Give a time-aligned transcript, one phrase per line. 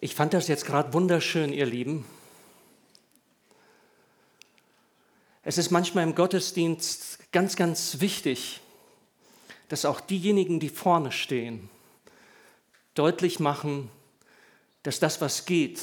[0.00, 2.04] Ich fand das jetzt gerade wunderschön, ihr Lieben.
[5.42, 8.60] Es ist manchmal im Gottesdienst ganz, ganz wichtig,
[9.68, 11.68] dass auch diejenigen, die vorne stehen,
[12.94, 13.90] deutlich machen,
[14.84, 15.80] dass das, was geht,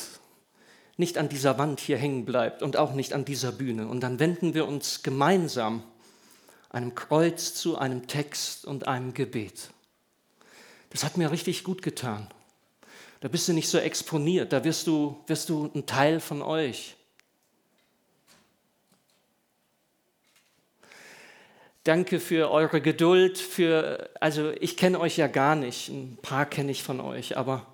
[0.96, 3.90] nicht an dieser Wand hier hängen bleibt und auch nicht an dieser Bühne.
[3.90, 5.84] Und dann wenden wir uns gemeinsam
[6.70, 9.72] einem Kreuz zu, einem Text und einem Gebet.
[10.92, 12.30] Das hat mir richtig gut getan.
[13.26, 16.96] Da bist du nicht so exponiert, da wirst du, wirst du ein Teil von euch.
[21.84, 26.72] Danke für eure Geduld, für, also ich kenne euch ja gar nicht, ein paar kenne
[26.72, 27.66] ich von euch, aber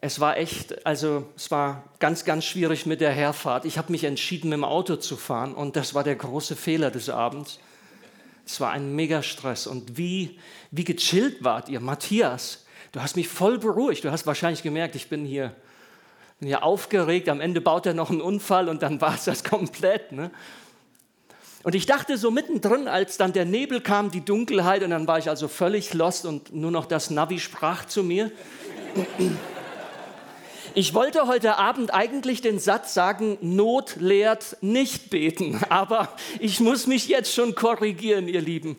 [0.00, 3.64] es war echt, also es war ganz, ganz schwierig mit der Herfahrt.
[3.64, 6.90] Ich habe mich entschieden, mit dem Auto zu fahren und das war der große Fehler
[6.90, 7.60] des Abends.
[8.44, 10.40] Es war ein Megastress und wie,
[10.72, 12.64] wie gechillt wart ihr, Matthias.
[12.92, 14.04] Du hast mich voll beruhigt.
[14.04, 15.54] Du hast wahrscheinlich gemerkt, ich bin hier,
[16.40, 17.28] bin hier aufgeregt.
[17.28, 20.12] Am Ende baut er noch einen Unfall und dann war es das komplett.
[20.12, 20.30] Ne?
[21.62, 25.18] Und ich dachte so mittendrin, als dann der Nebel kam, die Dunkelheit, und dann war
[25.18, 28.32] ich also völlig lost und nur noch das Navi sprach zu mir.
[30.74, 36.08] Ich wollte heute Abend eigentlich den Satz sagen, Not lehrt nicht beten, aber
[36.40, 38.78] ich muss mich jetzt schon korrigieren, ihr Lieben.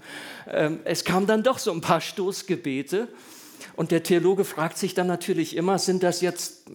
[0.49, 3.07] Ähm, es kam dann doch so ein paar Stoßgebete
[3.75, 6.65] und der Theologe fragt sich dann natürlich immer, sind das jetzt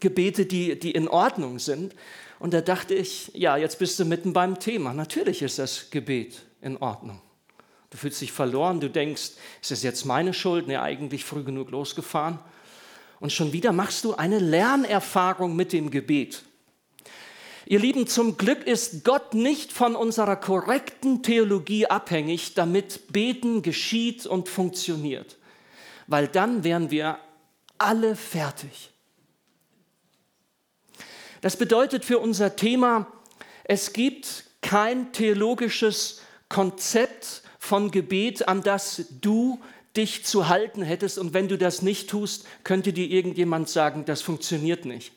[0.00, 1.94] Gebete, die, die in Ordnung sind?
[2.38, 4.92] Und da dachte ich, ja, jetzt bist du mitten beim Thema.
[4.92, 7.20] Natürlich ist das Gebet in Ordnung.
[7.90, 10.66] Du fühlst dich verloren, du denkst, ist es jetzt meine Schuld?
[10.66, 12.38] Nee, eigentlich früh genug losgefahren.
[13.20, 16.42] Und schon wieder machst du eine Lernerfahrung mit dem Gebet.
[17.64, 24.26] Ihr Lieben, zum Glück ist Gott nicht von unserer korrekten Theologie abhängig, damit Beten geschieht
[24.26, 25.36] und funktioniert
[26.06, 27.18] weil dann wären wir
[27.78, 28.90] alle fertig.
[31.40, 33.06] Das bedeutet für unser Thema,
[33.64, 39.60] es gibt kein theologisches Konzept von Gebet, an das du
[39.96, 41.18] dich zu halten hättest.
[41.18, 45.12] Und wenn du das nicht tust, könnte dir irgendjemand sagen, das funktioniert nicht.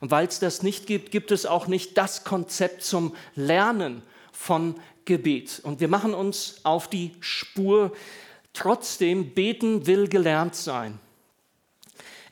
[0.00, 4.02] Und weil es das nicht gibt, gibt es auch nicht das Konzept zum Lernen
[4.32, 5.60] von Gebet.
[5.62, 7.92] Und wir machen uns auf die Spur
[8.58, 10.98] Trotzdem, beten will gelernt sein.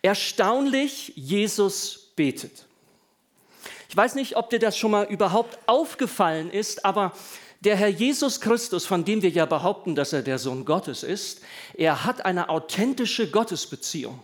[0.03, 2.66] Erstaunlich, Jesus betet.
[3.88, 7.12] Ich weiß nicht, ob dir das schon mal überhaupt aufgefallen ist, aber
[7.60, 11.42] der Herr Jesus Christus, von dem wir ja behaupten, dass er der Sohn Gottes ist,
[11.75, 14.20] er hat eine authentische Gottesbeziehung.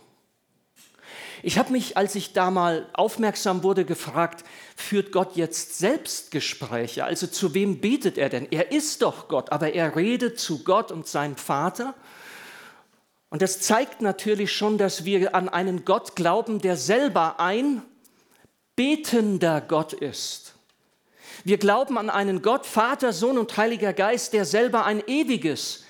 [1.45, 4.45] Ich habe mich, als ich da mal aufmerksam wurde, gefragt,
[4.77, 7.03] führt Gott jetzt Selbstgespräche?
[7.03, 8.47] Also zu wem betet er denn?
[8.49, 11.95] Er ist doch Gott, aber er redet zu Gott und seinem Vater.
[13.29, 17.81] Und das zeigt natürlich schon, dass wir an einen Gott glauben, der selber ein
[18.77, 20.53] betender Gott ist.
[21.43, 25.83] Wir glauben an einen Gott, Vater, Sohn und Heiliger Geist, der selber ein ewiges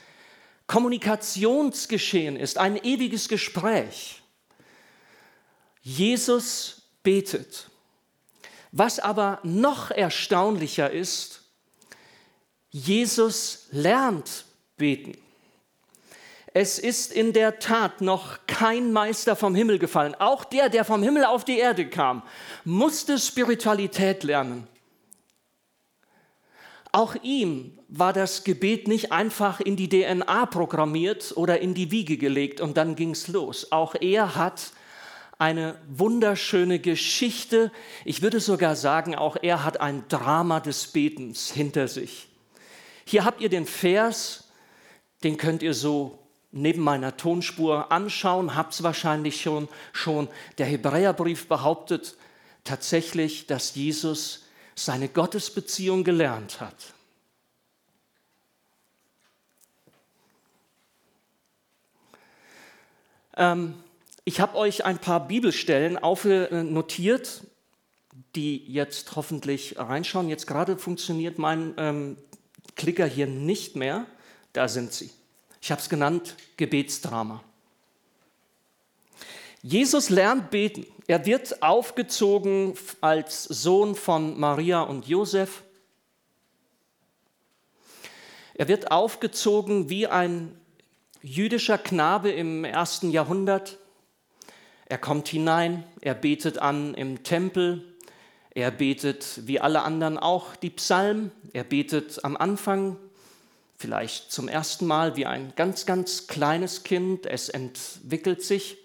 [0.65, 4.22] Kommunikationsgeschehen ist, ein ewiges Gespräch.
[5.83, 7.67] Jesus betet.
[8.71, 11.41] Was aber noch erstaunlicher ist,
[12.71, 14.45] Jesus lernt
[14.77, 15.15] beten.
[16.55, 20.15] Es ist in der Tat noch kein Meister vom Himmel gefallen.
[20.15, 22.23] Auch der, der vom Himmel auf die Erde kam,
[22.63, 24.67] musste Spiritualität lernen.
[26.91, 32.17] Auch ihm war das Gebet nicht einfach in die DNA programmiert oder in die Wiege
[32.17, 33.71] gelegt und dann ging es los.
[33.71, 34.73] Auch er hat
[35.37, 37.71] eine wunderschöne Geschichte.
[38.05, 42.27] Ich würde sogar sagen, auch er hat ein Drama des Betens hinter sich.
[43.05, 44.45] Hier habt ihr den Vers,
[45.23, 46.19] den könnt ihr so
[46.51, 50.27] neben meiner Tonspur anschauen, habt es wahrscheinlich schon, schon.
[50.59, 52.15] Der Hebräerbrief behauptet
[52.63, 54.45] tatsächlich, dass Jesus
[54.75, 56.75] seine Gottesbeziehung gelernt hat.
[63.35, 63.82] Ähm,
[64.25, 67.43] ich habe euch ein paar Bibelstellen aufnotiert,
[68.35, 70.29] die jetzt hoffentlich reinschauen.
[70.29, 72.17] Jetzt gerade funktioniert mein ähm,
[72.75, 74.05] Klicker hier nicht mehr.
[74.53, 75.09] Da sind sie.
[75.61, 77.43] Ich habe es genannt Gebetsdrama.
[79.61, 80.85] Jesus lernt beten.
[81.07, 85.63] Er wird aufgezogen als Sohn von Maria und Josef.
[88.53, 90.55] Er wird aufgezogen wie ein
[91.21, 93.79] jüdischer Knabe im ersten Jahrhundert.
[94.93, 97.95] Er kommt hinein, er betet an im Tempel,
[98.51, 102.97] er betet wie alle anderen auch die Psalmen, er betet am Anfang
[103.75, 108.77] vielleicht zum ersten Mal wie ein ganz, ganz kleines Kind, es entwickelt sich.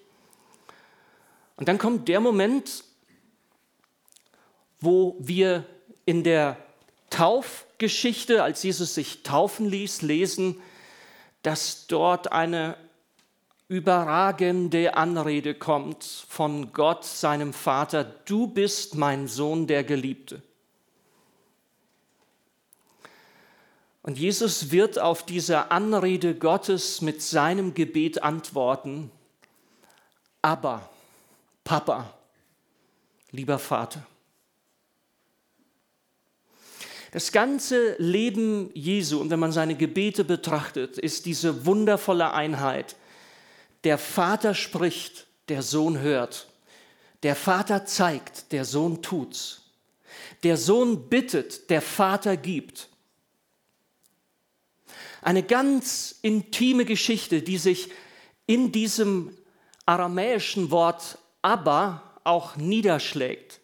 [1.56, 2.84] Und dann kommt der Moment,
[4.80, 5.66] wo wir
[6.06, 6.56] in der
[7.10, 10.58] Taufgeschichte, als Jesus sich taufen ließ, lesen,
[11.42, 12.78] dass dort eine
[13.68, 20.42] überragende Anrede kommt von Gott, seinem Vater, du bist mein Sohn der Geliebte.
[24.02, 29.10] Und Jesus wird auf diese Anrede Gottes mit seinem Gebet antworten,
[30.40, 30.88] aber
[31.62, 32.14] Papa,
[33.30, 34.06] lieber Vater.
[37.10, 42.96] Das ganze Leben Jesu, und wenn man seine Gebete betrachtet, ist diese wundervolle Einheit.
[43.84, 46.48] Der Vater spricht, der Sohn hört.
[47.22, 49.62] Der Vater zeigt, der Sohn tut's.
[50.42, 52.88] Der Sohn bittet, der Vater gibt.
[55.20, 57.90] Eine ganz intime Geschichte, die sich
[58.46, 59.36] in diesem
[59.84, 63.60] aramäischen Wort aber auch niederschlägt.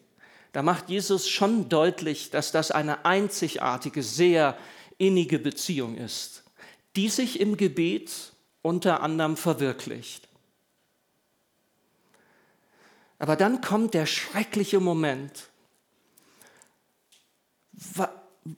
[0.52, 4.56] Da macht Jesus schon deutlich, dass das eine einzigartige, sehr
[4.98, 6.44] innige Beziehung ist,
[6.96, 8.33] die sich im Gebet
[8.64, 10.26] unter anderem verwirklicht.
[13.18, 15.50] Aber dann kommt der schreckliche Moment,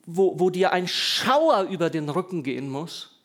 [0.05, 3.19] wo, wo dir ein Schauer über den Rücken gehen muss.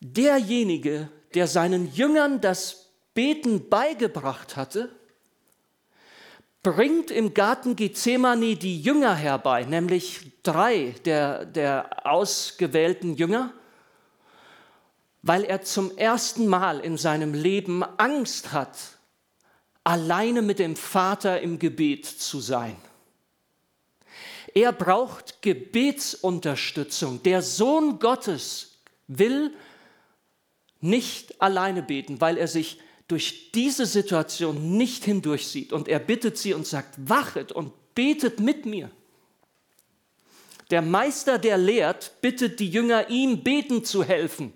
[0.00, 4.94] Derjenige, der seinen Jüngern das Beten beigebracht hatte,
[6.62, 13.54] bringt im Garten Gethsemane die Jünger herbei, nämlich drei der, der ausgewählten Jünger,
[15.26, 18.76] weil er zum ersten Mal in seinem Leben Angst hat,
[19.82, 22.76] alleine mit dem Vater im Gebet zu sein.
[24.54, 27.22] Er braucht Gebetsunterstützung.
[27.22, 29.50] Der Sohn Gottes will
[30.80, 32.78] nicht alleine beten, weil er sich
[33.08, 35.72] durch diese Situation nicht hindurchsieht.
[35.72, 38.90] Und er bittet sie und sagt, wachet und betet mit mir.
[40.70, 44.52] Der Meister, der lehrt, bittet die Jünger, ihm beten zu helfen.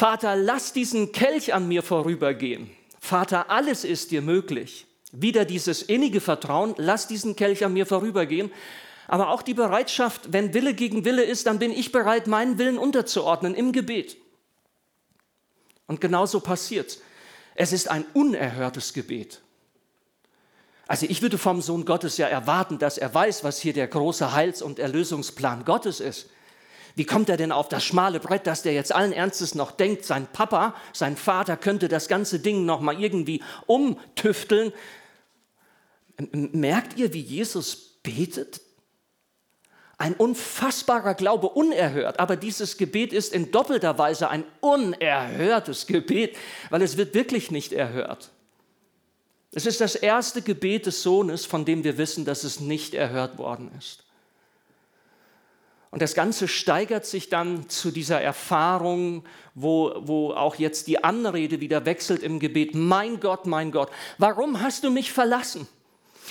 [0.00, 2.70] Vater, lass diesen Kelch an mir vorübergehen.
[3.00, 4.86] Vater, alles ist dir möglich.
[5.12, 8.50] Wieder dieses innige Vertrauen, lass diesen Kelch an mir vorübergehen.
[9.08, 12.78] Aber auch die Bereitschaft, wenn Wille gegen Wille ist, dann bin ich bereit, meinen Willen
[12.78, 14.16] unterzuordnen im Gebet.
[15.86, 16.96] Und genauso passiert
[17.54, 17.70] es.
[17.70, 19.42] ist ein unerhörtes Gebet.
[20.86, 24.32] Also ich würde vom Sohn Gottes ja erwarten, dass er weiß, was hier der große
[24.32, 26.30] Heils- und Erlösungsplan Gottes ist.
[26.94, 30.04] Wie kommt er denn auf das schmale Brett, dass der jetzt allen Ernstes noch denkt,
[30.04, 34.72] sein Papa, sein Vater könnte das ganze Ding noch mal irgendwie umtüfteln?
[36.32, 38.60] Merkt ihr, wie Jesus betet?
[39.98, 42.20] Ein unfassbarer Glaube, unerhört.
[42.20, 46.36] Aber dieses Gebet ist in doppelter Weise ein unerhörtes Gebet,
[46.70, 48.30] weil es wird wirklich nicht erhört.
[49.52, 53.36] Es ist das erste Gebet des Sohnes, von dem wir wissen, dass es nicht erhört
[53.36, 54.04] worden ist.
[55.90, 61.60] Und das Ganze steigert sich dann zu dieser Erfahrung, wo, wo auch jetzt die Anrede
[61.60, 62.74] wieder wechselt im Gebet.
[62.74, 65.66] Mein Gott, mein Gott, warum hast du mich verlassen?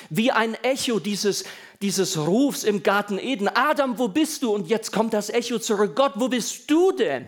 [0.10, 1.44] Wie ein Echo dieses,
[1.82, 3.50] dieses Rufs im Garten Eden.
[3.50, 4.54] Adam, wo bist du?
[4.54, 5.94] Und jetzt kommt das Echo zurück.
[5.94, 7.28] Gott, wo bist du denn?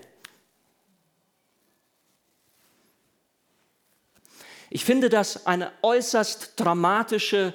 [4.69, 7.53] Ich finde das eine äußerst dramatische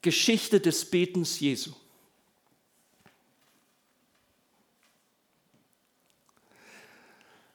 [0.00, 1.70] Geschichte des Betens Jesu.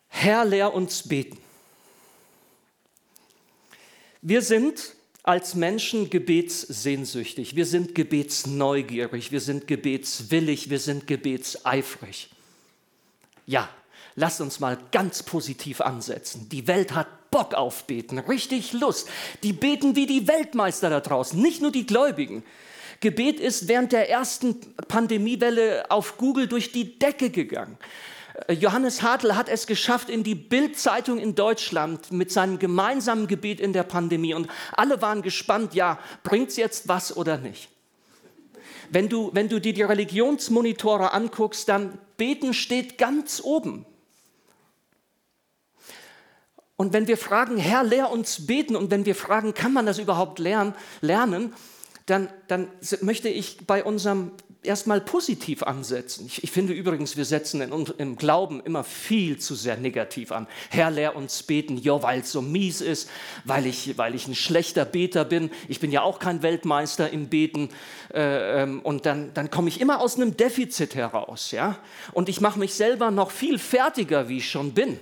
[0.10, 1.38] Herr, lehr uns beten.
[4.22, 12.30] Wir sind als Menschen gebetssehnsüchtig, wir sind gebetsneugierig, wir sind gebetswillig, wir sind gebetseifrig.
[13.46, 13.70] Ja,
[14.16, 16.48] lasst uns mal ganz positiv ansetzen.
[16.50, 19.10] Die Welt hat Bock auf Beten, richtig Lust.
[19.44, 22.44] Die beten wie die Weltmeister da draußen, nicht nur die Gläubigen.
[23.00, 27.78] Gebet ist während der ersten Pandemiewelle auf Google durch die Decke gegangen.
[28.50, 33.74] Johannes Hartl hat es geschafft in die Bildzeitung in Deutschland mit seinem gemeinsamen Gebet in
[33.74, 34.34] der Pandemie.
[34.34, 37.70] Und alle waren gespannt, ja, bringt es jetzt was oder nicht?
[38.90, 43.86] Wenn du, wenn du dir die Religionsmonitore anguckst, dann Beten steht ganz oben.
[46.78, 49.98] Und wenn wir fragen, Herr, lehr uns beten, und wenn wir fragen, kann man das
[49.98, 51.54] überhaupt lernen, lernen
[52.06, 52.70] dann, dann
[53.02, 54.32] möchte ich bei unserem
[54.64, 56.26] erstmal positiv ansetzen.
[56.28, 60.48] Ich, ich, finde übrigens, wir setzen in, im Glauben immer viel zu sehr negativ an.
[60.70, 63.10] Herr, lehr uns beten, ja, weil es so mies ist,
[63.46, 65.52] weil ich, weil ich ein schlechter Beter bin.
[65.68, 67.70] Ich bin ja auch kein Weltmeister im Beten.
[68.14, 71.52] Äh, ähm, und dann, dann komme ich immer aus einem Defizit heraus.
[71.52, 71.78] Ja?
[72.14, 75.00] Und ich mache mich selber noch viel fertiger, wie ich schon bin.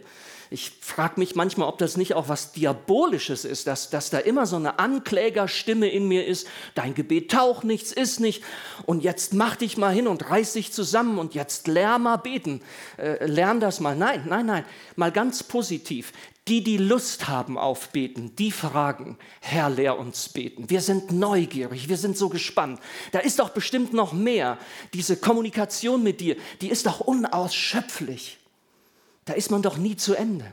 [0.50, 4.46] Ich frage mich manchmal, ob das nicht auch was Diabolisches ist, dass, dass da immer
[4.46, 8.44] so eine Anklägerstimme in mir ist, dein Gebet taucht nichts, ist nicht
[8.86, 12.62] und jetzt mach dich mal hin und reiß dich zusammen und jetzt lern mal beten,
[12.98, 13.96] äh, lern das mal.
[13.96, 16.14] Nein, nein, nein, mal ganz positiv.
[16.48, 20.70] Die, die Lust haben auf Beten, die fragen, Herr, lehr uns beten.
[20.70, 22.80] Wir sind neugierig, wir sind so gespannt.
[23.12, 24.60] Da ist doch bestimmt noch mehr.
[24.94, 28.38] Diese Kommunikation mit dir, die ist doch unausschöpflich.
[29.26, 30.52] Da ist man doch nie zu Ende.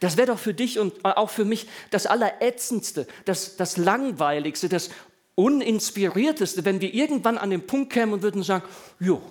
[0.00, 4.90] Das wäre doch für dich und auch für mich das Allerätzendste, das, das Langweiligste, das
[5.34, 8.64] Uninspirierteste, wenn wir irgendwann an den Punkt kämen und würden sagen,
[8.98, 9.22] jo,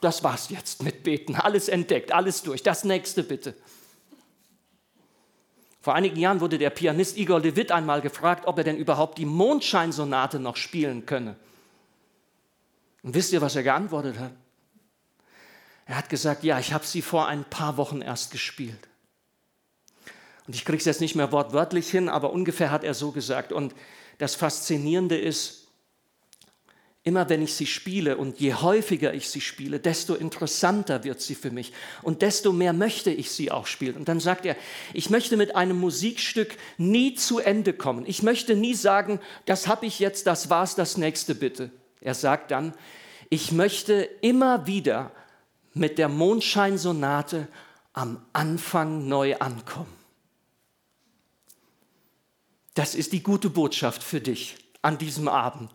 [0.00, 3.54] das war's jetzt mit Beten, alles entdeckt, alles durch, das nächste bitte.
[5.82, 9.24] Vor einigen Jahren wurde der Pianist Igor Levit einmal gefragt, ob er denn überhaupt die
[9.24, 11.36] Mondscheinsonate noch spielen könne.
[13.02, 14.32] Und wisst ihr, was er geantwortet hat?
[15.90, 18.78] Er hat gesagt, ja, ich habe sie vor ein paar Wochen erst gespielt.
[20.46, 23.50] Und ich kriege es jetzt nicht mehr wortwörtlich hin, aber ungefähr hat er so gesagt.
[23.52, 23.74] Und
[24.18, 25.66] das Faszinierende ist,
[27.02, 31.34] immer wenn ich sie spiele und je häufiger ich sie spiele, desto interessanter wird sie
[31.34, 33.96] für mich und desto mehr möchte ich sie auch spielen.
[33.96, 34.54] Und dann sagt er,
[34.94, 38.04] ich möchte mit einem Musikstück nie zu Ende kommen.
[38.06, 41.72] Ich möchte nie sagen, das habe ich jetzt, das war's, das nächste bitte.
[42.00, 42.74] Er sagt dann,
[43.28, 45.10] ich möchte immer wieder
[45.74, 47.48] mit der Mondscheinsonate
[47.92, 49.92] am Anfang neu ankommen.
[52.74, 55.70] Das ist die gute Botschaft für dich an diesem Abend.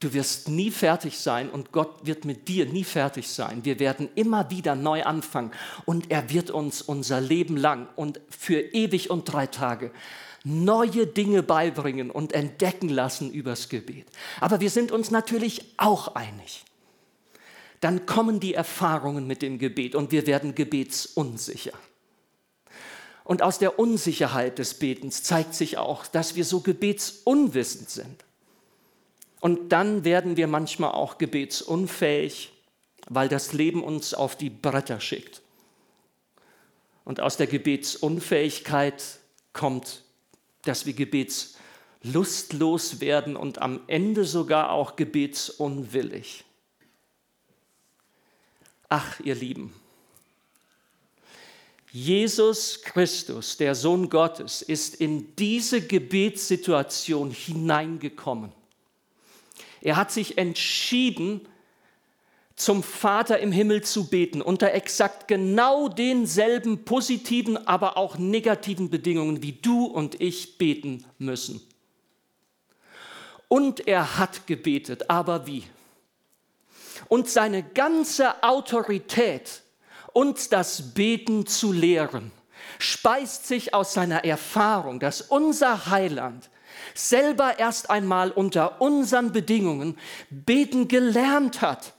[0.00, 3.64] Du wirst nie fertig sein und Gott wird mit dir nie fertig sein.
[3.64, 5.50] Wir werden immer wieder neu anfangen
[5.86, 9.90] und er wird uns unser Leben lang und für ewig und drei Tage
[10.44, 14.06] neue Dinge beibringen und entdecken lassen übers Gebet.
[14.40, 16.64] Aber wir sind uns natürlich auch einig
[17.80, 21.74] dann kommen die Erfahrungen mit dem Gebet und wir werden gebetsunsicher.
[23.24, 28.24] Und aus der Unsicherheit des Betens zeigt sich auch, dass wir so gebetsunwissend sind.
[29.40, 32.52] Und dann werden wir manchmal auch gebetsunfähig,
[33.08, 35.42] weil das Leben uns auf die Bretter schickt.
[37.04, 39.20] Und aus der Gebetsunfähigkeit
[39.52, 40.02] kommt,
[40.62, 46.44] dass wir gebetslustlos werden und am Ende sogar auch gebetsunwillig.
[48.88, 49.72] Ach, ihr Lieben,
[51.90, 58.52] Jesus Christus, der Sohn Gottes, ist in diese Gebetssituation hineingekommen.
[59.80, 61.40] Er hat sich entschieden,
[62.56, 69.44] zum Vater im Himmel zu beten, unter exakt genau denselben positiven, aber auch negativen Bedingungen,
[69.44, 71.60] wie du und ich beten müssen.
[73.46, 75.62] Und er hat gebetet, aber wie?
[77.08, 79.62] Und seine ganze Autorität,
[80.12, 82.32] uns das Beten zu lehren,
[82.78, 86.50] speist sich aus seiner Erfahrung, dass unser Heiland
[86.94, 89.96] selber erst einmal unter unseren Bedingungen
[90.30, 91.94] beten gelernt hat.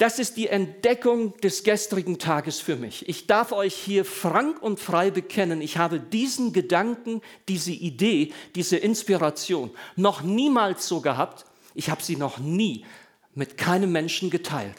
[0.00, 3.06] Das ist die Entdeckung des gestrigen Tages für mich.
[3.06, 8.78] Ich darf euch hier frank und frei bekennen, ich habe diesen Gedanken, diese Idee, diese
[8.78, 11.44] Inspiration noch niemals so gehabt.
[11.74, 12.86] Ich habe sie noch nie
[13.34, 14.76] mit keinem Menschen geteilt.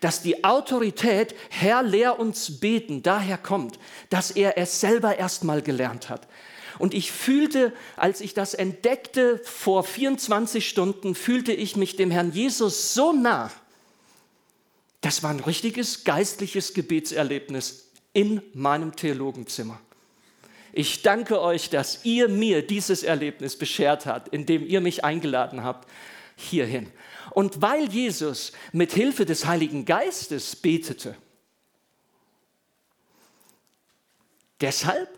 [0.00, 3.78] Dass die Autorität, Herr, lehr uns beten, daher kommt,
[4.08, 6.26] dass er es selber erstmal gelernt hat.
[6.80, 12.32] Und ich fühlte, als ich das entdeckte vor 24 Stunden, fühlte ich mich dem Herrn
[12.32, 13.52] Jesus so nah,
[15.00, 19.80] das war ein richtiges geistliches Gebetserlebnis in meinem Theologenzimmer.
[20.72, 25.88] Ich danke euch, dass ihr mir dieses Erlebnis beschert habt, indem ihr mich eingeladen habt
[26.36, 26.90] hierhin.
[27.30, 31.16] Und weil Jesus mit Hilfe des Heiligen Geistes betete,
[34.60, 35.08] deshalb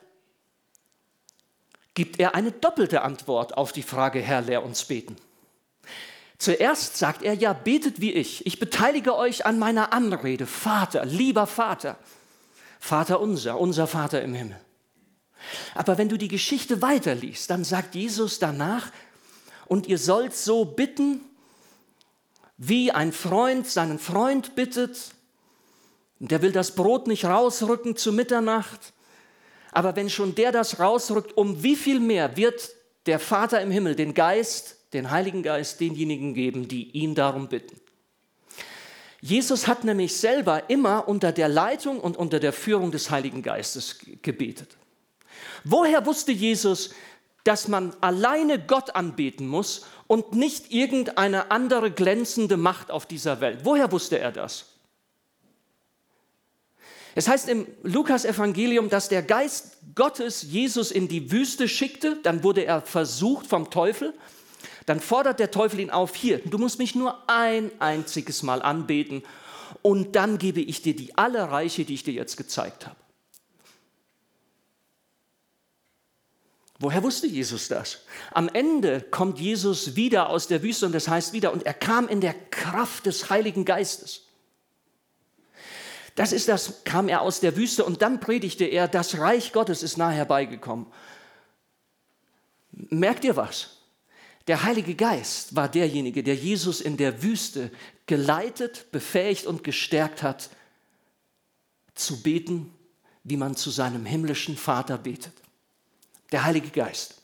[1.95, 5.17] gibt er eine doppelte Antwort auf die Frage, Herr, lehr uns beten.
[6.39, 8.47] Zuerst sagt er, ja, betet wie ich.
[8.47, 10.47] Ich beteilige euch an meiner Anrede.
[10.47, 11.97] Vater, lieber Vater.
[12.81, 14.61] Vater unser, unser Vater im Himmel.
[15.75, 18.91] Aber wenn du die Geschichte weiterliest, dann sagt Jesus danach,
[19.67, 21.21] und ihr sollt so bitten,
[22.59, 25.13] wie ein Freund seinen Freund bittet.
[26.19, 28.93] Der will das Brot nicht rausrücken zu Mitternacht.
[29.73, 32.71] Aber wenn schon der das rausrückt, um wie viel mehr wird
[33.07, 37.81] der Vater im Himmel den Geist, den Heiligen Geist denjenigen geben, die ihn darum bitten.
[39.21, 43.99] Jesus hat nämlich selber immer unter der Leitung und unter der Führung des Heiligen Geistes
[44.23, 44.77] gebetet.
[45.65, 46.91] Woher wusste Jesus,
[47.45, 53.61] dass man alleine Gott anbeten muss und nicht irgendeine andere glänzende Macht auf dieser Welt?
[53.63, 54.67] Woher wusste er das?
[57.15, 62.65] Es heißt im Lukas-Evangelium, dass der Geist Gottes Jesus in die Wüste schickte, dann wurde
[62.65, 64.15] er versucht vom Teufel,
[64.87, 69.23] dann fordert der Teufel ihn auf, hier, du musst mich nur ein einziges Mal anbeten
[69.83, 72.97] und dann gebe ich dir die alle Reiche, die ich dir jetzt gezeigt habe.
[76.79, 78.01] Woher wusste Jesus das?
[78.33, 82.09] Am Ende kommt Jesus wieder aus der Wüste und das heißt wieder, und er kam
[82.09, 84.23] in der Kraft des Heiligen Geistes.
[86.17, 89.85] Das ist das, kam er aus der Wüste und dann predigte er, das Reich Gottes
[89.85, 90.87] ist nahe herbeigekommen.
[92.73, 93.82] Merkt ihr was?
[94.47, 97.71] Der Heilige Geist war derjenige, der Jesus in der Wüste
[98.07, 100.51] geleitet, befähigt und gestärkt hat,
[101.95, 102.73] zu beten,
[103.25, 105.33] wie man zu seinem himmlischen Vater betet.
[106.33, 107.23] Der Heilige Geist.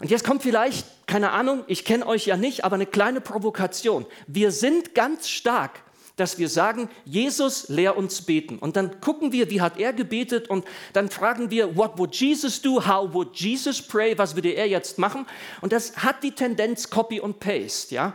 [0.00, 4.06] Und jetzt kommt vielleicht, keine Ahnung, ich kenne euch ja nicht, aber eine kleine Provokation.
[4.26, 5.83] Wir sind ganz stark
[6.16, 8.58] dass wir sagen, Jesus, lehr uns beten.
[8.58, 12.62] Und dann gucken wir, wie hat er gebetet und dann fragen wir, what would Jesus
[12.62, 12.86] do?
[12.86, 14.16] How would Jesus pray?
[14.16, 15.26] Was würde er jetzt machen?
[15.60, 18.14] Und das hat die Tendenz Copy und Paste, ja.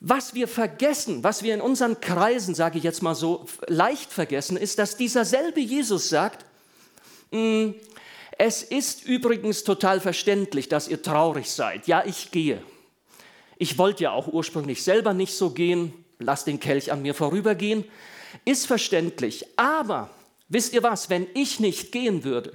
[0.00, 4.56] Was wir vergessen, was wir in unseren Kreisen, sage ich jetzt mal so, leicht vergessen,
[4.56, 6.44] ist, dass dieser selbe Jesus sagt,
[7.30, 7.70] mm,
[8.36, 11.86] es ist übrigens total verständlich, dass ihr traurig seid.
[11.86, 12.62] Ja, ich gehe.
[13.56, 17.84] Ich wollte ja auch ursprünglich selber nicht so gehen lass den Kelch an mir vorübergehen,
[18.44, 19.46] ist verständlich.
[19.56, 20.10] Aber
[20.48, 22.52] wisst ihr was, wenn ich nicht gehen würde,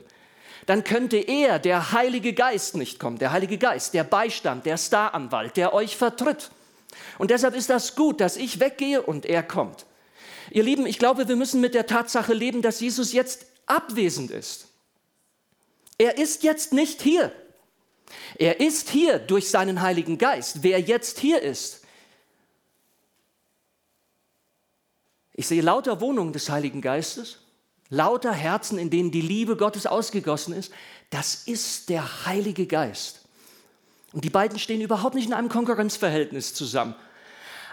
[0.66, 3.18] dann könnte er, der Heilige Geist, nicht kommen.
[3.18, 6.52] Der Heilige Geist, der Beistand, der Staranwalt, der euch vertritt.
[7.18, 9.86] Und deshalb ist das gut, dass ich weggehe und er kommt.
[10.52, 14.68] Ihr Lieben, ich glaube, wir müssen mit der Tatsache leben, dass Jesus jetzt abwesend ist.
[15.98, 17.32] Er ist jetzt nicht hier.
[18.38, 20.64] Er ist hier durch seinen Heiligen Geist.
[20.64, 21.81] Wer jetzt hier ist,
[25.42, 27.40] Ich sehe lauter Wohnungen des Heiligen Geistes,
[27.90, 30.72] lauter Herzen, in denen die Liebe Gottes ausgegossen ist.
[31.10, 33.22] Das ist der Heilige Geist.
[34.14, 36.94] Und die beiden stehen überhaupt nicht in einem Konkurrenzverhältnis zusammen.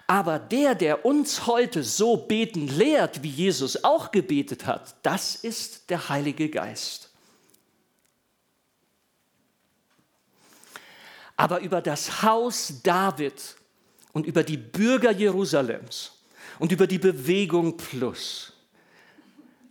[0.07, 5.91] Aber der, der uns heute so beten lehrt, wie Jesus auch gebetet hat, das ist
[5.91, 7.11] der Heilige Geist.
[11.37, 13.57] Aber über das Haus David
[14.15, 16.13] und über die Bürger Jerusalems
[16.59, 18.53] und über die Bewegung Plus.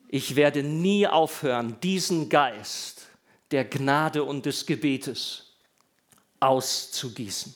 [0.10, 3.08] Ich werde nie aufhören, diesen Geist
[3.52, 5.54] der Gnade und des Gebetes
[6.40, 7.54] auszugießen.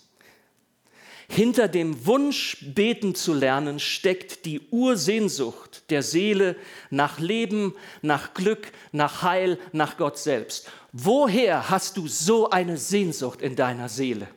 [1.30, 6.58] Hinter dem Wunsch, beten zu lernen, steckt die Ursehnsucht der Seele
[6.90, 10.70] nach Leben, nach Glück, nach Heil, nach Gott selbst.
[10.92, 14.28] Woher hast du so eine Sehnsucht in deiner Seele?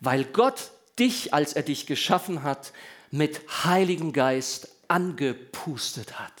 [0.00, 2.72] Weil Gott dich, als er dich geschaffen hat,
[3.12, 6.32] mit Heiligem Geist angepustet hat.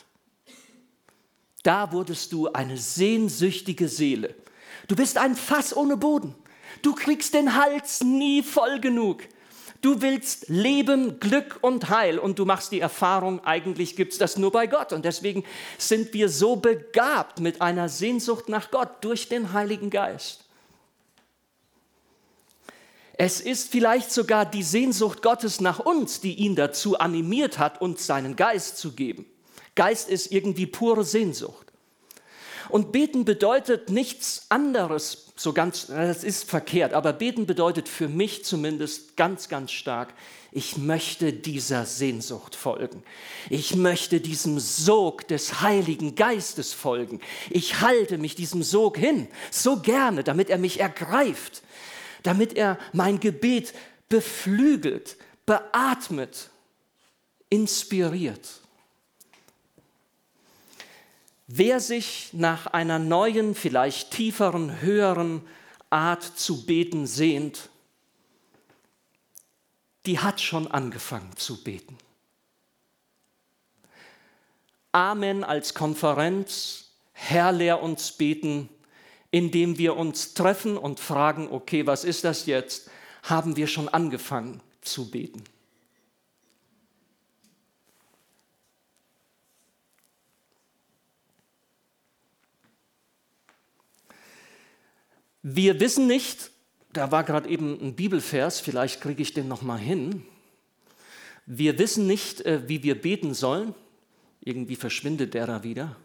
[1.62, 4.34] Da wurdest du eine sehnsüchtige Seele.
[4.88, 6.34] Du bist ein Fass ohne Boden.
[6.80, 9.22] Du kriegst den Hals nie voll genug.
[9.82, 14.38] Du willst Leben, Glück und Heil und du machst die Erfahrung, eigentlich gibt es das
[14.38, 14.92] nur bei Gott.
[14.92, 15.44] Und deswegen
[15.76, 20.41] sind wir so begabt mit einer Sehnsucht nach Gott durch den Heiligen Geist.
[23.14, 28.06] Es ist vielleicht sogar die Sehnsucht Gottes nach uns, die ihn dazu animiert hat, uns
[28.06, 29.26] seinen Geist zu geben.
[29.74, 31.72] Geist ist irgendwie pure Sehnsucht.
[32.68, 38.44] Und beten bedeutet nichts anderes, so ganz, das ist verkehrt, aber beten bedeutet für mich
[38.44, 40.14] zumindest ganz, ganz stark,
[40.52, 43.02] ich möchte dieser Sehnsucht folgen.
[43.50, 47.20] Ich möchte diesem Sog des Heiligen Geistes folgen.
[47.50, 51.62] Ich halte mich diesem Sog hin, so gerne, damit er mich ergreift,
[52.22, 53.74] damit er mein Gebet
[54.08, 56.50] beflügelt, beatmet,
[57.48, 58.60] inspiriert.
[61.46, 65.42] Wer sich nach einer neuen, vielleicht tieferen, höheren
[65.90, 67.68] Art zu beten sehnt,
[70.06, 71.98] die hat schon angefangen zu beten.
[74.92, 78.68] Amen als Konferenz, Herr, lehr uns beten,
[79.32, 82.88] indem wir uns treffen und fragen, okay, was ist das jetzt,
[83.24, 85.42] haben wir schon angefangen zu beten.
[95.42, 96.50] Wir wissen nicht,
[96.92, 100.24] da war gerade eben ein Bibelvers, vielleicht kriege ich den noch mal hin.
[101.46, 103.74] Wir wissen nicht, äh, wie wir beten sollen.
[104.40, 105.96] Irgendwie verschwindet der da wieder.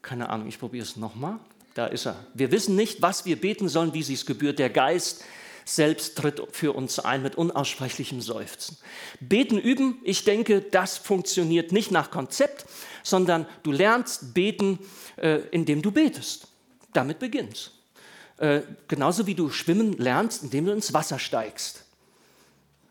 [0.00, 1.38] Keine Ahnung, ich probiere es nochmal.
[1.78, 2.16] Da ist er.
[2.34, 4.58] Wir wissen nicht, was wir beten sollen, wie es gebührt.
[4.58, 5.22] Der Geist
[5.64, 8.76] selbst tritt für uns ein mit unaussprechlichem Seufzen.
[9.20, 12.66] Beten üben, ich denke, das funktioniert nicht nach Konzept,
[13.04, 14.80] sondern du lernst beten,
[15.18, 16.48] äh, indem du betest.
[16.94, 17.70] Damit beginnt
[18.38, 21.84] äh, genauso wie du schwimmen lernst, indem du ins Wasser steigst.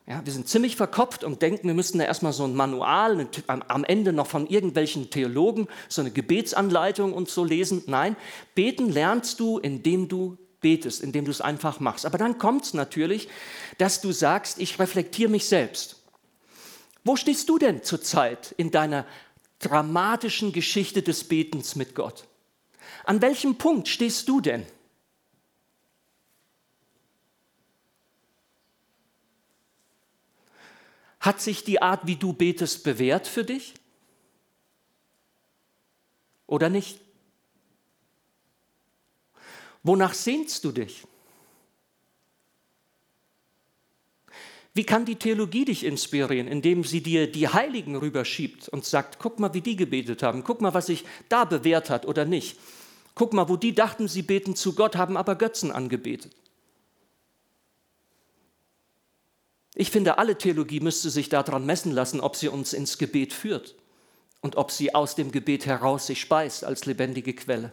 [0.10, 3.84] Ja, wir sind ziemlich verkopft und denken, wir müssten da erstmal so ein Manual, am
[3.84, 7.84] Ende noch von irgendwelchen Theologen, so eine Gebetsanleitung und so lesen.
[7.88, 8.15] Nein,
[8.56, 12.06] beten lernst du, indem du betest, indem du es einfach machst.
[12.06, 13.28] Aber dann kommt es natürlich,
[13.80, 16.02] dass du sagst, ich reflektiere mich selbst.
[17.04, 19.06] Wo stehst du denn zurzeit in deiner
[19.60, 22.24] dramatischen Geschichte des Betens mit Gott?
[23.04, 24.65] An welchem Punkt stehst du denn?
[31.19, 33.73] Hat sich die Art, wie du betest, bewährt für dich?
[36.45, 36.99] Oder nicht?
[39.84, 41.06] Wonach sehnst du dich?
[44.73, 49.39] Wie kann die Theologie dich inspirieren, indem sie dir die Heiligen rüberschiebt und sagt, guck
[49.39, 52.60] mal, wie die gebetet haben, guck mal, was sich da bewährt hat oder nicht.
[53.15, 56.36] Guck mal, wo die dachten, sie beten zu Gott, haben aber Götzen angebetet.
[59.79, 63.75] Ich finde, alle Theologie müsste sich daran messen lassen, ob sie uns ins Gebet führt
[64.41, 67.71] und ob sie aus dem Gebet heraus sich speist als lebendige Quelle.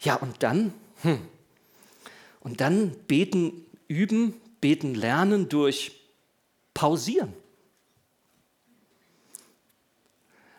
[0.00, 1.20] Ja, und dann, hm,
[2.40, 6.00] und dann beten, üben, beten, lernen durch
[6.72, 7.34] Pausieren.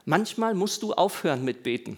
[0.05, 1.97] Manchmal musst du aufhören mit Beten,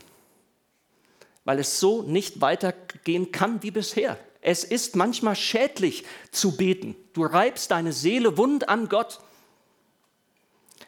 [1.44, 4.18] weil es so nicht weitergehen kann wie bisher.
[4.50, 6.96] Es ist manchmal schädlich zu beten.
[7.14, 9.20] Du reibst deine Seele wund an Gott.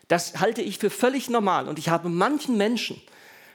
[0.07, 1.67] Das halte ich für völlig normal.
[1.67, 2.99] Und ich habe manchen Menschen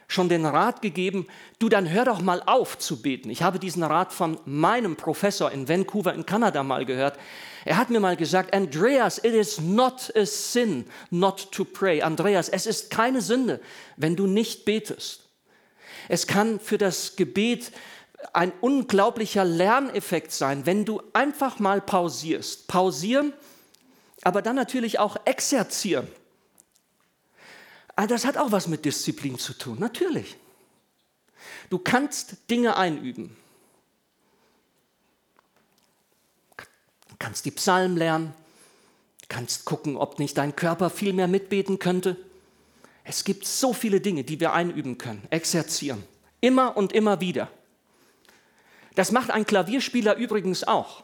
[0.07, 1.27] schon den Rat gegeben,
[1.59, 3.29] du dann hör doch mal auf zu beten.
[3.29, 7.19] Ich habe diesen Rat von meinem Professor in Vancouver in Kanada mal gehört.
[7.65, 12.01] Er hat mir mal gesagt, Andreas, it is not a sin not to pray.
[12.01, 13.59] Andreas, es ist keine Sünde,
[13.97, 15.27] wenn du nicht betest.
[16.07, 17.73] Es kann für das Gebet
[18.33, 22.67] ein unglaublicher Lerneffekt sein, wenn du einfach mal pausierst.
[22.67, 23.33] Pausieren,
[24.23, 26.07] aber dann natürlich auch exerzieren.
[27.95, 30.37] Ah, das hat auch was mit Disziplin zu tun, natürlich.
[31.69, 33.35] Du kannst Dinge einüben.
[36.55, 38.33] Du kannst die Psalmen lernen,
[39.27, 42.15] kannst gucken, ob nicht dein Körper viel mehr mitbeten könnte.
[43.03, 46.03] Es gibt so viele Dinge, die wir einüben können, exerzieren.
[46.41, 47.49] Immer und immer wieder.
[48.97, 51.03] Das macht ein Klavierspieler übrigens auch.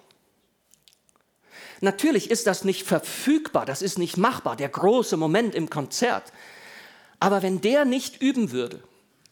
[1.80, 6.34] Natürlich ist das nicht verfügbar, das ist nicht machbar, der große Moment im Konzert.
[7.20, 8.82] Aber wenn der nicht üben würde,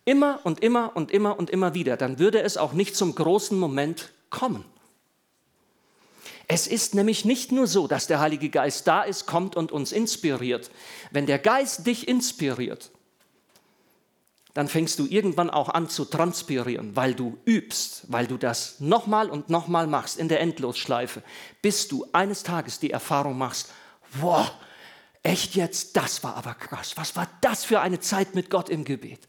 [0.05, 3.57] immer und immer und immer und immer wieder, dann würde es auch nicht zum großen
[3.57, 4.63] Moment kommen.
[6.47, 9.91] Es ist nämlich nicht nur so, dass der Heilige Geist da ist, kommt und uns
[9.91, 10.69] inspiriert.
[11.09, 12.91] Wenn der Geist dich inspiriert,
[14.53, 19.29] dann fängst du irgendwann auch an zu transpirieren, weil du übst, weil du das nochmal
[19.29, 21.23] und nochmal machst in der Endlosschleife,
[21.61, 23.71] bis du eines Tages die Erfahrung machst,
[24.13, 24.51] wow,
[25.23, 26.93] echt jetzt, das war aber krass.
[26.95, 29.19] Was war das für eine Zeit mit Gott im Gebet?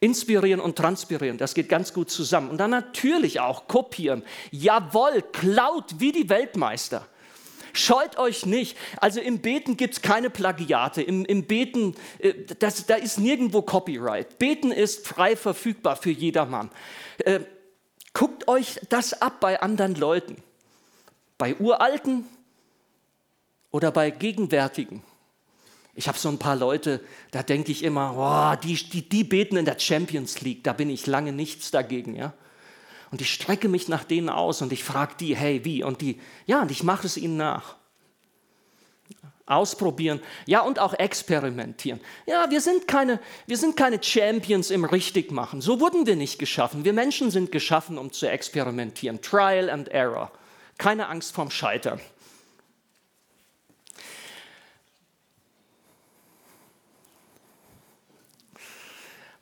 [0.00, 2.50] Inspirieren und transpirieren, das geht ganz gut zusammen.
[2.50, 4.22] Und dann natürlich auch kopieren.
[4.50, 7.06] Jawohl, klaut wie die Weltmeister.
[7.72, 8.76] Scheut euch nicht.
[8.98, 11.02] Also im Beten gibt es keine Plagiate.
[11.02, 14.38] Im, im Beten, äh, das, da ist nirgendwo Copyright.
[14.38, 16.70] Beten ist frei verfügbar für jedermann.
[17.18, 17.40] Äh,
[18.12, 20.36] guckt euch das ab bei anderen Leuten.
[21.36, 22.24] Bei Uralten
[23.70, 25.02] oder bei Gegenwärtigen.
[25.94, 27.00] Ich habe so ein paar Leute,
[27.32, 30.90] da denke ich immer, oh, die, die, die beten in der Champions League, da bin
[30.90, 32.14] ich lange nichts dagegen.
[32.14, 32.34] Ja?
[33.10, 35.82] Und ich strecke mich nach denen aus und ich frage die, hey, wie?
[35.82, 37.76] Und die, ja, und ich mache es ihnen nach.
[39.46, 42.00] Ausprobieren, ja, und auch experimentieren.
[42.26, 45.62] Ja, wir sind keine, wir sind keine Champions im Richtigmachen.
[45.62, 46.84] So wurden wir nicht geschaffen.
[46.84, 49.22] Wir Menschen sind geschaffen, um zu experimentieren.
[49.22, 50.30] Trial and Error.
[50.76, 51.98] Keine Angst vorm Scheitern.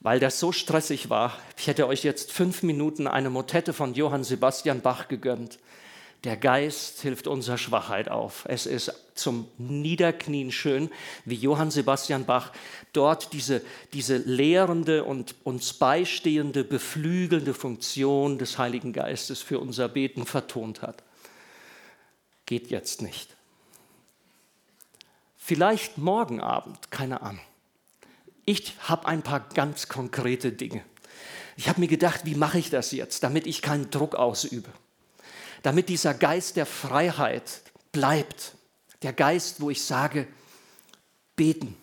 [0.07, 1.37] Weil das so stressig war.
[1.59, 5.59] Ich hätte euch jetzt fünf Minuten eine Motette von Johann Sebastian Bach gegönnt.
[6.23, 8.45] Der Geist hilft unserer Schwachheit auf.
[8.47, 10.90] Es ist zum Niederknien schön,
[11.25, 12.53] wie Johann Sebastian Bach
[12.92, 13.62] dort diese,
[13.95, 21.03] diese lehrende und uns beistehende, beflügelnde Funktion des Heiligen Geistes für unser Beten vertont hat.
[22.47, 23.35] Geht jetzt nicht.
[25.37, 27.42] Vielleicht morgen Abend, keine Ahnung.
[28.46, 30.82] Ich habe ein paar ganz konkrete Dinge.
[31.56, 34.70] Ich habe mir gedacht, wie mache ich das jetzt, damit ich keinen Druck ausübe?
[35.62, 38.54] Damit dieser Geist der Freiheit bleibt.
[39.02, 40.26] Der Geist, wo ich sage,
[41.35, 41.76] beten,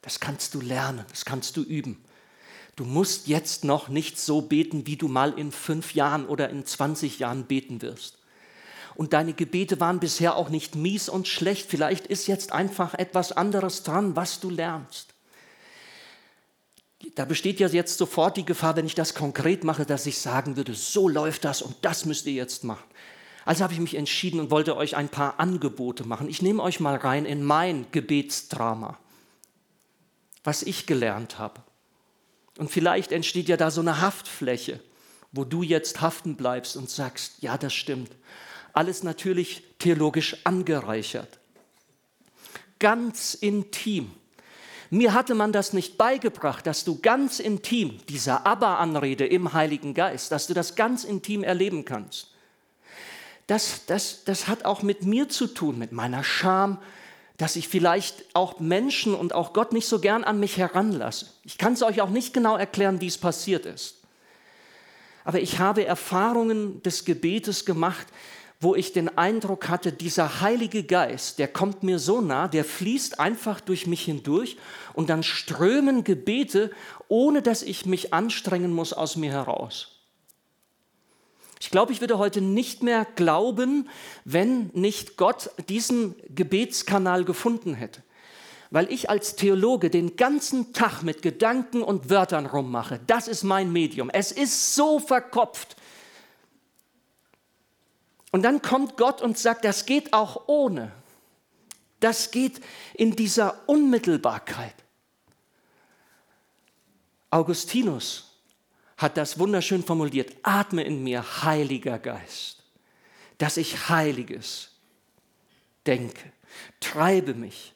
[0.00, 2.02] das kannst du lernen, das kannst du üben.
[2.76, 6.64] Du musst jetzt noch nicht so beten, wie du mal in fünf Jahren oder in
[6.64, 8.16] 20 Jahren beten wirst
[8.94, 11.68] und deine Gebete waren bisher auch nicht mies und schlecht.
[11.68, 15.11] Vielleicht ist jetzt einfach etwas anderes dran, was du lernst.
[17.14, 20.56] Da besteht ja jetzt sofort die Gefahr, wenn ich das konkret mache, dass ich sagen
[20.56, 22.84] würde, so läuft das und das müsst ihr jetzt machen.
[23.44, 26.28] Also habe ich mich entschieden und wollte euch ein paar Angebote machen.
[26.28, 28.98] Ich nehme euch mal rein in mein Gebetsdrama,
[30.44, 31.60] was ich gelernt habe.
[32.58, 34.80] Und vielleicht entsteht ja da so eine Haftfläche,
[35.32, 38.12] wo du jetzt haften bleibst und sagst, ja, das stimmt.
[38.72, 41.40] Alles natürlich theologisch angereichert.
[42.78, 44.12] Ganz intim.
[44.94, 50.30] Mir hatte man das nicht beigebracht, dass du ganz intim, dieser Abba-Anrede im Heiligen Geist,
[50.30, 52.26] dass du das ganz intim erleben kannst.
[53.46, 56.76] Das, das, das hat auch mit mir zu tun, mit meiner Scham,
[57.38, 61.28] dass ich vielleicht auch Menschen und auch Gott nicht so gern an mich heranlasse.
[61.42, 64.02] Ich kann es euch auch nicht genau erklären, wie es passiert ist.
[65.24, 68.08] Aber ich habe Erfahrungen des Gebetes gemacht,
[68.62, 73.18] wo ich den Eindruck hatte, dieser Heilige Geist, der kommt mir so nah, der fließt
[73.18, 74.56] einfach durch mich hindurch
[74.94, 76.70] und dann strömen Gebete,
[77.08, 79.98] ohne dass ich mich anstrengen muss, aus mir heraus.
[81.58, 83.88] Ich glaube, ich würde heute nicht mehr glauben,
[84.24, 88.02] wenn nicht Gott diesen Gebetskanal gefunden hätte.
[88.70, 93.00] Weil ich als Theologe den ganzen Tag mit Gedanken und Wörtern rummache.
[93.06, 94.08] Das ist mein Medium.
[94.08, 95.76] Es ist so verkopft.
[98.32, 100.90] Und dann kommt Gott und sagt, das geht auch ohne.
[102.00, 102.60] Das geht
[102.94, 104.74] in dieser Unmittelbarkeit.
[107.30, 108.36] Augustinus
[108.96, 110.34] hat das wunderschön formuliert.
[110.42, 112.64] Atme in mir, Heiliger Geist,
[113.38, 114.70] dass ich Heiliges
[115.86, 116.32] denke.
[116.80, 117.74] Treibe mich,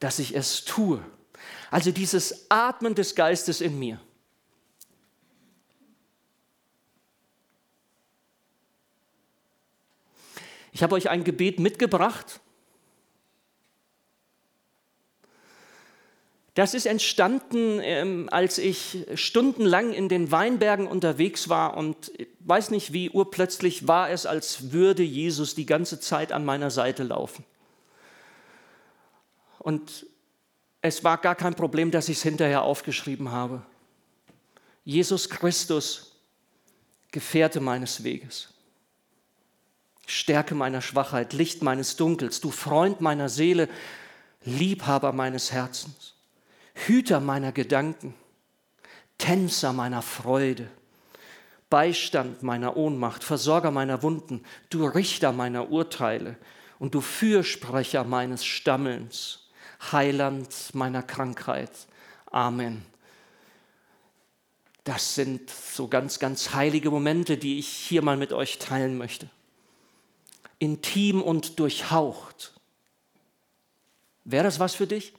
[0.00, 1.04] dass ich es tue.
[1.70, 4.00] Also dieses Atmen des Geistes in mir.
[10.74, 12.40] Ich habe euch ein Gebet mitgebracht.
[16.54, 22.92] Das ist entstanden, ähm, als ich stundenlang in den Weinbergen unterwegs war und weiß nicht
[22.92, 27.44] wie, urplötzlich war es, als würde Jesus die ganze Zeit an meiner Seite laufen.
[29.60, 30.06] Und
[30.80, 33.62] es war gar kein Problem, dass ich es hinterher aufgeschrieben habe.
[34.84, 36.20] Jesus Christus,
[37.12, 38.53] Gefährte meines Weges.
[40.06, 43.68] Stärke meiner Schwachheit, Licht meines Dunkels, du Freund meiner Seele,
[44.44, 46.14] Liebhaber meines Herzens,
[46.74, 48.14] Hüter meiner Gedanken,
[49.16, 50.68] Tänzer meiner Freude,
[51.70, 56.36] Beistand meiner Ohnmacht, Versorger meiner Wunden, du Richter meiner Urteile
[56.78, 59.48] und du Fürsprecher meines Stammelns,
[59.92, 61.70] Heiland meiner Krankheit.
[62.30, 62.84] Amen.
[64.82, 69.30] Das sind so ganz, ganz heilige Momente, die ich hier mal mit euch teilen möchte
[70.58, 72.52] intim und durchhaucht.
[74.24, 75.12] Wäre das was für dich?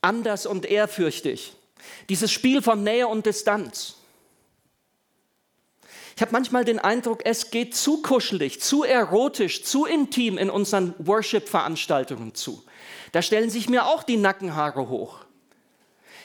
[0.00, 1.54] Anders und ehrfürchtig.
[2.08, 3.96] Dieses Spiel von Nähe und Distanz.
[6.16, 10.94] Ich habe manchmal den Eindruck, es geht zu kuschelig, zu erotisch, zu intim in unseren
[10.98, 12.62] Worship-Veranstaltungen zu.
[13.12, 15.18] Da stellen sich mir auch die Nackenhaare hoch.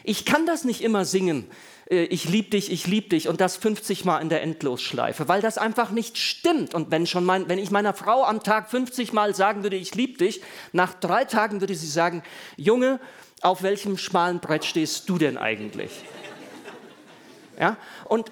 [0.04, 1.50] Ich kann das nicht immer singen,
[1.89, 5.58] ich liebe dich, ich liebe dich und das 50 Mal in der Endlosschleife, weil das
[5.58, 6.75] einfach nicht stimmt.
[6.75, 9.95] Und wenn, schon mein, wenn ich meiner Frau am Tag 50 Mal sagen würde, ich
[9.95, 12.21] liebe dich, nach drei Tagen würde sie sagen,
[12.58, 12.99] Junge,
[13.41, 15.89] auf welchem schmalen Brett stehst du denn eigentlich?
[17.60, 17.75] Ja?
[18.06, 18.32] Und,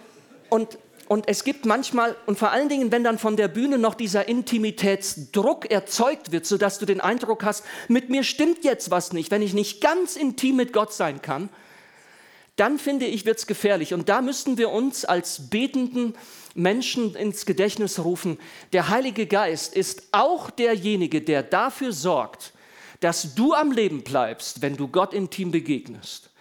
[0.49, 3.95] und, und es gibt manchmal, und vor allen Dingen, wenn dann von der Bühne noch
[3.95, 9.31] dieser Intimitätsdruck erzeugt wird, sodass du den Eindruck hast, mit mir stimmt jetzt was nicht,
[9.31, 11.49] wenn ich nicht ganz intim mit Gott sein kann,
[12.57, 13.93] dann finde ich, wird es gefährlich.
[13.93, 16.15] Und da müssten wir uns als betenden
[16.53, 18.39] Menschen ins Gedächtnis rufen,
[18.73, 22.51] der Heilige Geist ist auch derjenige, der dafür sorgt,
[22.99, 26.31] dass du am Leben bleibst, wenn du Gott intim begegnest.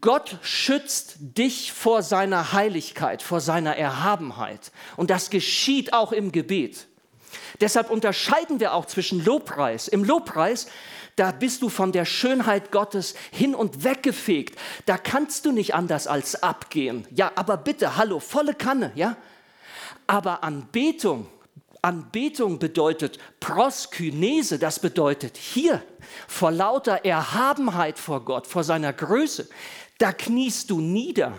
[0.00, 4.72] Gott schützt dich vor seiner Heiligkeit, vor seiner Erhabenheit.
[4.96, 6.86] Und das geschieht auch im Gebet.
[7.60, 9.86] Deshalb unterscheiden wir auch zwischen Lobpreis.
[9.86, 10.68] Im Lobpreis,
[11.16, 14.58] da bist du von der Schönheit Gottes hin und weggefegt.
[14.86, 17.06] Da kannst du nicht anders als abgehen.
[17.10, 19.16] Ja, aber bitte, hallo, volle Kanne, ja?
[20.06, 21.26] Aber Anbetung,
[21.84, 25.82] Anbetung bedeutet Proskynese, das bedeutet hier
[26.26, 29.48] vor lauter Erhabenheit vor Gott, vor seiner Größe,
[29.98, 31.34] da kniest du nieder.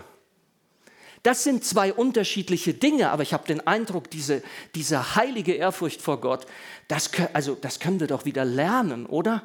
[1.22, 4.44] Das sind zwei unterschiedliche Dinge, aber ich habe den Eindruck, diese,
[4.76, 6.46] diese heilige Ehrfurcht vor Gott,
[6.86, 9.42] das, also, das können wir doch wieder lernen, oder?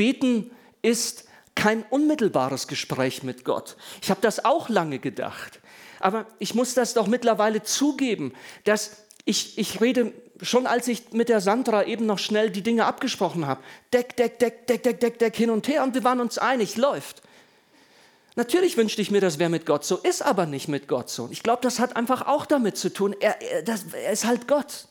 [0.00, 3.76] Beten ist kein unmittelbares Gespräch mit Gott.
[4.00, 5.60] Ich habe das auch lange gedacht.
[5.98, 8.32] Aber ich muss das doch mittlerweile zugeben,
[8.64, 12.86] dass ich, ich rede schon, als ich mit der Sandra eben noch schnell die Dinge
[12.86, 13.62] abgesprochen habe.
[13.92, 16.78] Deck, deck, deck, deck, deck, deck, deck, hin und her und wir waren uns einig,
[16.78, 17.20] läuft.
[18.36, 21.28] Natürlich wünschte ich mir, das wäre mit Gott so, ist aber nicht mit Gott so.
[21.30, 24.48] Ich glaube, das hat einfach auch damit zu tun, er, er, das, er ist halt
[24.48, 24.86] Gott.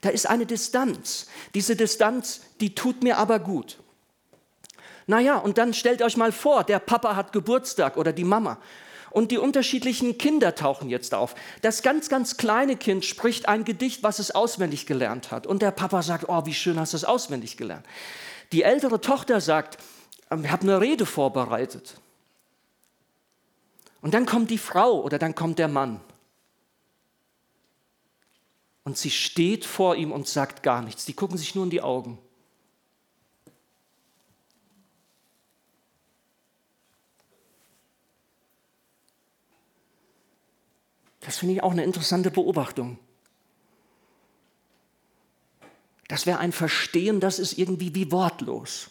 [0.00, 1.26] Da ist eine Distanz.
[1.54, 3.78] Diese Distanz, die tut mir aber gut.
[5.06, 8.58] Naja, und dann stellt euch mal vor, der Papa hat Geburtstag oder die Mama
[9.10, 11.34] und die unterschiedlichen Kinder tauchen jetzt auf.
[11.62, 15.46] Das ganz, ganz kleine Kind spricht ein Gedicht, was es auswendig gelernt hat.
[15.46, 17.86] Und der Papa sagt, oh, wie schön hast du es auswendig gelernt.
[18.52, 19.78] Die ältere Tochter sagt,
[20.30, 21.98] ähm, ich habe eine Rede vorbereitet.
[24.02, 26.00] Und dann kommt die Frau oder dann kommt der Mann.
[28.84, 31.06] Und sie steht vor ihm und sagt gar nichts.
[31.06, 32.18] Die gucken sich nur in die Augen.
[41.36, 42.96] Das finde ich auch eine interessante Beobachtung.
[46.08, 48.88] Das wäre ein Verstehen, das ist irgendwie wie wortlos.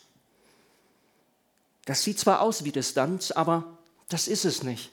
[1.85, 3.79] Das sieht zwar aus wie Distanz, aber
[4.09, 4.91] das ist es nicht.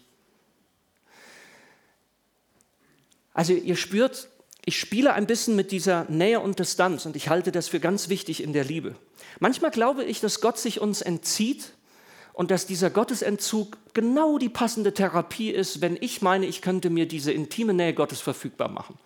[3.35, 4.31] Also ihr spürt,
[4.65, 8.09] ich spiele ein bisschen mit dieser Nähe und Distanz und ich halte das für ganz
[8.09, 8.97] wichtig in der Liebe.
[9.41, 11.75] Manchmal glaube ich, dass Gott sich uns entzieht
[12.33, 17.07] und dass dieser Gottesentzug genau die passende Therapie ist, wenn ich meine, ich könnte mir
[17.07, 18.99] diese intime Nähe Gottes verfügbar machen.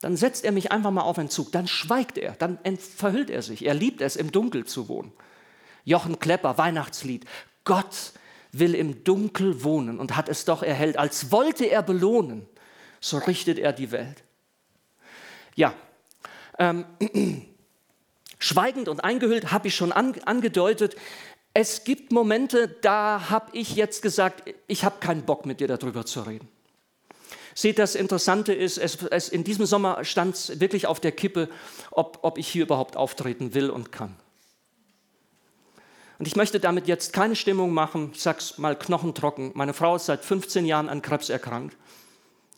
[0.00, 3.64] Dann setzt er mich einfach mal auf Entzug, dann schweigt er, dann verhüllt er sich.
[3.64, 5.12] Er liebt es, im Dunkel zu wohnen.
[5.84, 7.24] Jochen Klepper, Weihnachtslied.
[7.64, 8.12] Gott
[8.52, 12.46] will im Dunkel wohnen und hat es doch erhellt, als wollte er belohnen.
[13.00, 14.22] So richtet er die Welt.
[15.54, 15.74] Ja,
[16.58, 16.84] ähm,
[18.38, 20.96] schweigend und eingehüllt habe ich schon an, angedeutet
[21.58, 26.04] es gibt Momente, da habe ich jetzt gesagt, ich habe keinen Bock mit dir darüber
[26.04, 26.48] zu reden.
[27.54, 31.48] Seht, das Interessante ist, es, es, in diesem Sommer stand es wirklich auf der Kippe,
[31.90, 34.14] ob, ob ich hier überhaupt auftreten will und kann.
[36.18, 39.52] Und ich möchte damit jetzt keine Stimmung machen, ich sage es mal knochentrocken.
[39.54, 41.74] Meine Frau ist seit 15 Jahren an Krebs erkrankt.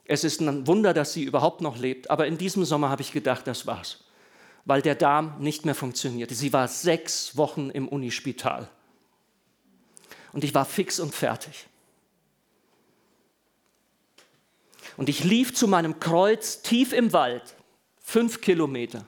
[0.06, 2.10] Es ist ein Wunder, dass sie überhaupt noch lebt.
[2.10, 4.02] Aber in diesem Sommer habe ich gedacht, das war's.
[4.64, 6.34] Weil der Darm nicht mehr funktionierte.
[6.34, 8.68] Sie war sechs Wochen im Unispital
[10.32, 11.66] und ich war fix und fertig.
[14.96, 17.54] Und ich lief zu meinem Kreuz tief im Wald,
[18.00, 19.06] fünf Kilometer.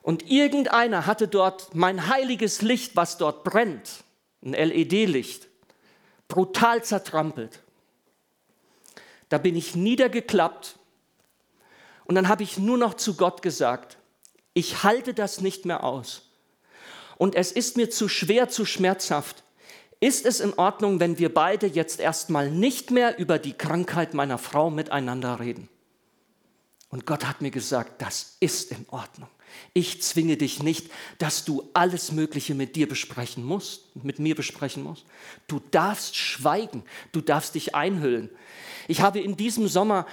[0.00, 4.02] Und irgendeiner hatte dort mein heiliges Licht, was dort brennt,
[4.44, 5.48] ein LED-Licht,
[6.26, 7.60] brutal zertrampelt.
[9.28, 10.78] Da bin ich niedergeklappt
[12.04, 13.98] und dann habe ich nur noch zu Gott gesagt,
[14.54, 16.31] ich halte das nicht mehr aus
[17.22, 19.44] und es ist mir zu schwer, zu schmerzhaft.
[20.00, 24.38] Ist es in Ordnung, wenn wir beide jetzt erstmal nicht mehr über die Krankheit meiner
[24.38, 25.68] Frau miteinander reden?
[26.88, 29.28] Und Gott hat mir gesagt, das ist in Ordnung.
[29.72, 34.82] Ich zwinge dich nicht, dass du alles Mögliche mit dir besprechen musst, mit mir besprechen
[34.82, 35.04] musst.
[35.46, 36.82] Du darfst schweigen,
[37.12, 38.30] du darfst dich einhüllen.
[38.88, 40.06] Ich habe in diesem Sommer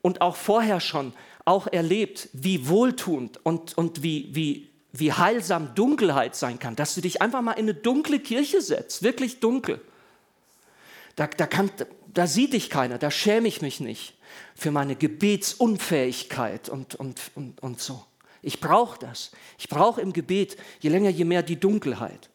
[0.00, 1.12] und auch vorher schon
[1.44, 7.00] auch erlebt, wie wohltuend und, und wie, wie wie heilsam Dunkelheit sein kann, dass du
[7.00, 9.80] dich einfach mal in eine dunkle Kirche setzt, wirklich dunkel.
[11.16, 11.70] Da, da, kann,
[12.12, 14.14] da sieht dich keiner, da schäme ich mich nicht
[14.54, 18.04] für meine Gebetsunfähigkeit und, und, und, und so.
[18.42, 19.32] Ich brauche das.
[19.58, 22.28] Ich brauche im Gebet je länger, je mehr die Dunkelheit.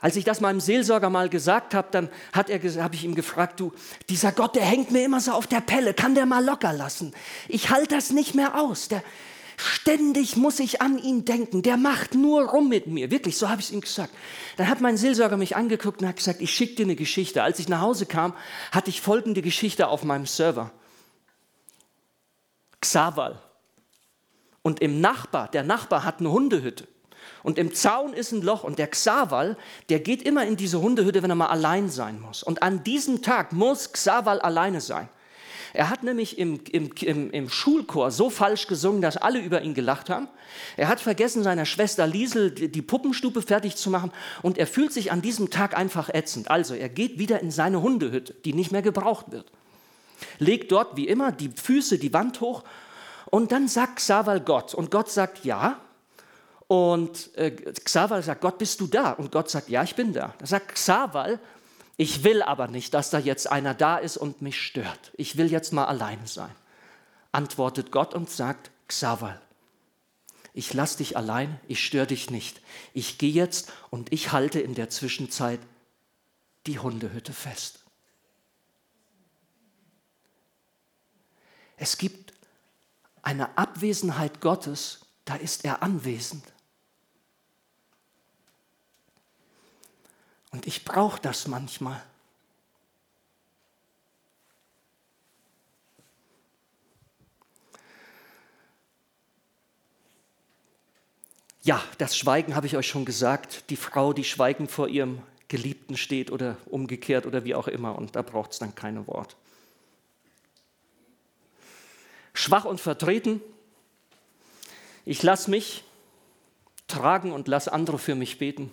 [0.00, 3.72] Als ich das meinem Seelsorger mal gesagt habe, dann habe ich ihm gefragt, du,
[4.10, 7.14] dieser Gott, der hängt mir immer so auf der Pelle, kann der mal locker lassen?
[7.48, 8.88] Ich halte das nicht mehr aus.
[8.88, 9.02] Der,
[9.56, 11.62] Ständig muss ich an ihn denken.
[11.62, 13.10] Der macht nur rum mit mir.
[13.10, 14.12] Wirklich, so habe ich es ihm gesagt.
[14.56, 17.42] Dann hat mein Seelsorger mich angeguckt und hat gesagt, ich schicke dir eine Geschichte.
[17.42, 18.34] Als ich nach Hause kam,
[18.72, 20.72] hatte ich folgende Geschichte auf meinem Server.
[22.80, 23.40] Xaval.
[24.62, 26.88] Und im Nachbar, der Nachbar hat eine Hundehütte.
[27.42, 29.58] Und im Zaun ist ein Loch und der Xaval,
[29.90, 32.42] der geht immer in diese Hundehütte, wenn er mal allein sein muss.
[32.42, 35.08] Und an diesem Tag muss Xaval alleine sein.
[35.74, 39.74] Er hat nämlich im, im, im, im, Schulchor so falsch gesungen, dass alle über ihn
[39.74, 40.28] gelacht haben.
[40.76, 44.12] Er hat vergessen, seiner Schwester Liesel die Puppenstube fertig zu machen
[44.42, 46.48] und er fühlt sich an diesem Tag einfach ätzend.
[46.48, 49.50] Also er geht wieder in seine Hundehütte, die nicht mehr gebraucht wird.
[50.38, 52.62] Legt dort wie immer die Füße die Wand hoch
[53.26, 55.80] und dann sagt Xaval Gott und Gott sagt ja.
[56.68, 59.10] Und äh, Xaval sagt, Gott, bist du da?
[59.12, 60.34] Und Gott sagt, ja, ich bin da.
[60.38, 61.38] Da sagt Xaval,
[61.96, 65.12] ich will aber nicht, dass da jetzt einer da ist und mich stört.
[65.16, 66.54] Ich will jetzt mal alleine sein.
[67.30, 69.40] Antwortet Gott und sagt, Xaval,
[70.52, 72.60] ich lass dich allein, ich störe dich nicht.
[72.92, 75.60] Ich gehe jetzt und ich halte in der Zwischenzeit
[76.66, 77.80] die Hundehütte fest.
[81.76, 82.32] Es gibt
[83.22, 86.44] eine Abwesenheit Gottes, da ist er anwesend.
[90.54, 92.00] Und ich brauche das manchmal.
[101.64, 103.68] Ja, das Schweigen habe ich euch schon gesagt.
[103.68, 107.98] Die Frau, die schweigend vor ihrem Geliebten steht oder umgekehrt oder wie auch immer.
[107.98, 109.34] Und da braucht es dann keine Wort.
[112.32, 113.40] Schwach und vertreten.
[115.04, 115.82] Ich lasse mich
[116.86, 118.70] tragen und lasse andere für mich beten.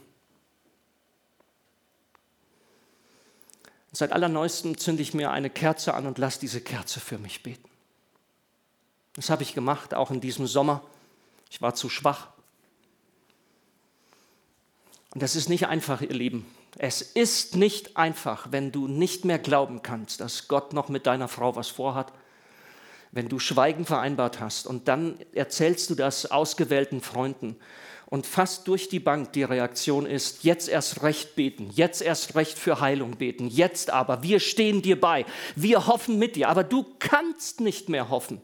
[3.92, 7.70] Seit allerneuestem zünde ich mir eine Kerze an und lasse diese Kerze für mich beten.
[9.14, 10.82] Das habe ich gemacht, auch in diesem Sommer.
[11.50, 12.28] Ich war zu schwach.
[15.14, 16.46] Und das ist nicht einfach, ihr Lieben.
[16.78, 21.28] Es ist nicht einfach, wenn du nicht mehr glauben kannst, dass Gott noch mit deiner
[21.28, 22.14] Frau was vorhat,
[23.12, 27.58] wenn du Schweigen vereinbart hast und dann erzählst du das ausgewählten Freunden
[28.12, 32.60] und fast durch die Bank die Reaktion ist, jetzt erst recht beten, jetzt erst recht
[32.60, 36.86] für Heilung beten, jetzt aber, wir stehen dir bei, wir hoffen mit dir, aber du
[37.00, 38.42] kannst nicht mehr hoffen,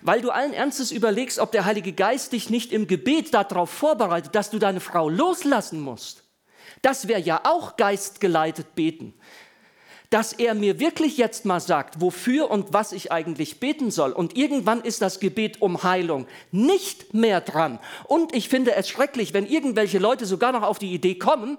[0.00, 4.34] weil du allen Ernstes überlegst, ob der Heilige Geist dich nicht im Gebet darauf vorbereitet,
[4.34, 6.24] dass du deine Frau loslassen musst.
[6.80, 9.12] Das wäre ja auch geistgeleitet beten
[10.14, 14.12] dass er mir wirklich jetzt mal sagt, wofür und was ich eigentlich beten soll.
[14.12, 17.80] Und irgendwann ist das Gebet um Heilung nicht mehr dran.
[18.04, 21.58] Und ich finde es schrecklich, wenn irgendwelche Leute sogar noch auf die Idee kommen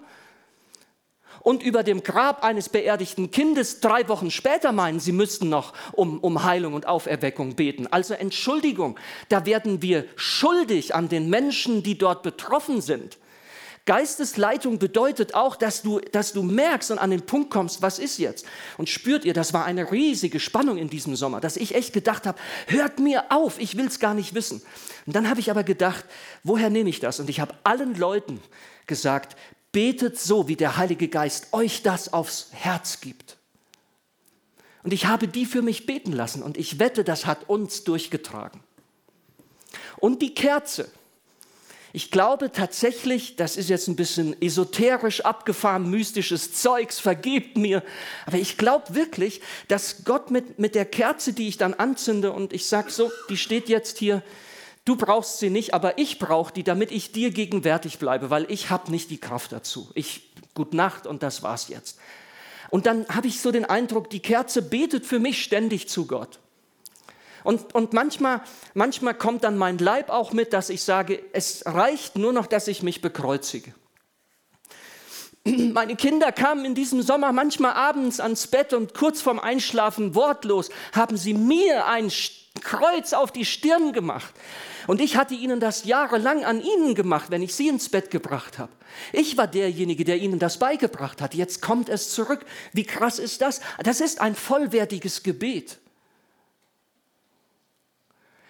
[1.42, 6.22] und über dem Grab eines beerdigten Kindes drei Wochen später meinen, sie müssten noch um,
[6.22, 7.88] um Heilung und Auferweckung beten.
[7.92, 8.98] Also Entschuldigung,
[9.28, 13.18] da werden wir schuldig an den Menschen, die dort betroffen sind.
[13.86, 18.18] Geistesleitung bedeutet auch, dass du, dass du merkst und an den Punkt kommst, was ist
[18.18, 18.46] jetzt?
[18.78, 22.26] Und spürt ihr, das war eine riesige Spannung in diesem Sommer, dass ich echt gedacht
[22.26, 24.64] habe, hört mir auf, ich will es gar nicht wissen.
[25.06, 26.04] Und dann habe ich aber gedacht,
[26.44, 27.20] woher nehme ich das?
[27.20, 28.42] Und ich habe allen Leuten
[28.88, 29.38] gesagt,
[29.72, 33.38] betet so, wie der Heilige Geist euch das aufs Herz gibt.
[34.82, 38.62] Und ich habe die für mich beten lassen und ich wette, das hat uns durchgetragen.
[39.98, 40.90] Und die Kerze,
[41.96, 47.84] ich glaube tatsächlich, das ist jetzt ein bisschen esoterisch abgefahren, mystisches Zeugs, vergebt mir,
[48.26, 49.40] aber ich glaube wirklich,
[49.70, 53.38] dass Gott mit, mit der Kerze, die ich dann anzünde und ich sage so, die
[53.38, 54.22] steht jetzt hier,
[54.84, 58.70] du brauchst sie nicht, aber ich brauche die, damit ich dir gegenwärtig bleibe, weil ich
[58.70, 59.90] habe nicht die Kraft dazu.
[59.94, 61.98] Ich, gut Nacht und das war's jetzt.
[62.72, 66.40] Und dann habe ich so den Eindruck, die Kerze betet für mich ständig zu Gott.
[67.46, 68.42] Und, und manchmal,
[68.74, 72.68] manchmal kommt dann mein Leib auch mit, dass ich sage, es reicht nur noch, dass
[72.68, 73.74] ich mich bekreuzige.
[75.46, 80.70] Meine Kinder kamen in diesem Sommer manchmal abends ans Bett und kurz vorm Einschlafen wortlos
[80.92, 82.12] haben sie mir ein
[82.62, 84.34] Kreuz auf die Stirn gemacht.
[84.88, 88.58] Und ich hatte ihnen das jahrelang an ihnen gemacht, wenn ich sie ins Bett gebracht
[88.58, 88.72] habe.
[89.14, 91.36] Ich war derjenige, der ihnen das beigebracht hat.
[91.36, 92.44] Jetzt kommt es zurück.
[92.74, 93.62] Wie krass ist das?
[93.84, 95.78] Das ist ein vollwertiges Gebet.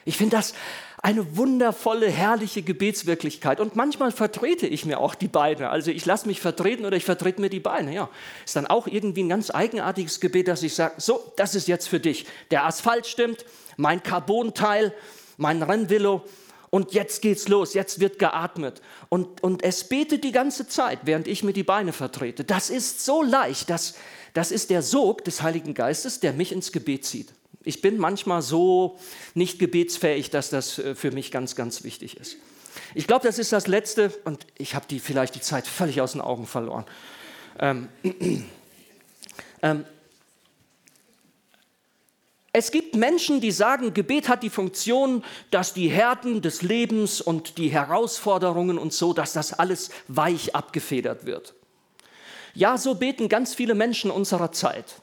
[0.06, 0.54] Ich finde das
[1.02, 3.60] eine wundervolle, herrliche Gebetswirklichkeit.
[3.60, 5.70] Und manchmal vertrete ich mir auch die Beine.
[5.70, 7.94] Also ich lasse mich vertreten oder ich vertrete mir die Beine.
[7.94, 8.10] Ja,
[8.46, 11.88] ist dann auch irgendwie ein ganz eigenartiges Gebet, dass ich sage, so, das ist jetzt
[11.90, 12.26] für dich.
[12.52, 13.46] Der Asphalt stimmt,
[13.78, 14.94] mein Carbonteil,
[15.38, 16.24] mein Rennvelo.
[16.70, 18.82] Und jetzt geht's los, jetzt wird geatmet.
[19.10, 22.44] Und, und es betet die ganze Zeit, während ich mir die Beine vertrete.
[22.44, 23.70] Das ist so leicht.
[23.70, 23.96] Das,
[24.34, 27.32] das ist der Sog des Heiligen Geistes, der mich ins Gebet zieht.
[27.66, 28.98] Ich bin manchmal so
[29.34, 32.38] nicht gebetsfähig, dass das äh, für mich ganz, ganz wichtig ist.
[32.94, 36.14] Ich glaube, das ist das Letzte und ich habe die, vielleicht die Zeit völlig aus
[36.14, 36.86] den Augen verloren.
[37.60, 37.90] Ähm,
[39.62, 39.86] ähm,
[42.58, 47.58] Es gibt Menschen, die sagen, Gebet hat die Funktion, dass die Härten des Lebens und
[47.58, 51.54] die Herausforderungen und so, dass das alles weich abgefedert wird.
[52.54, 55.02] Ja, so beten ganz viele Menschen unserer Zeit.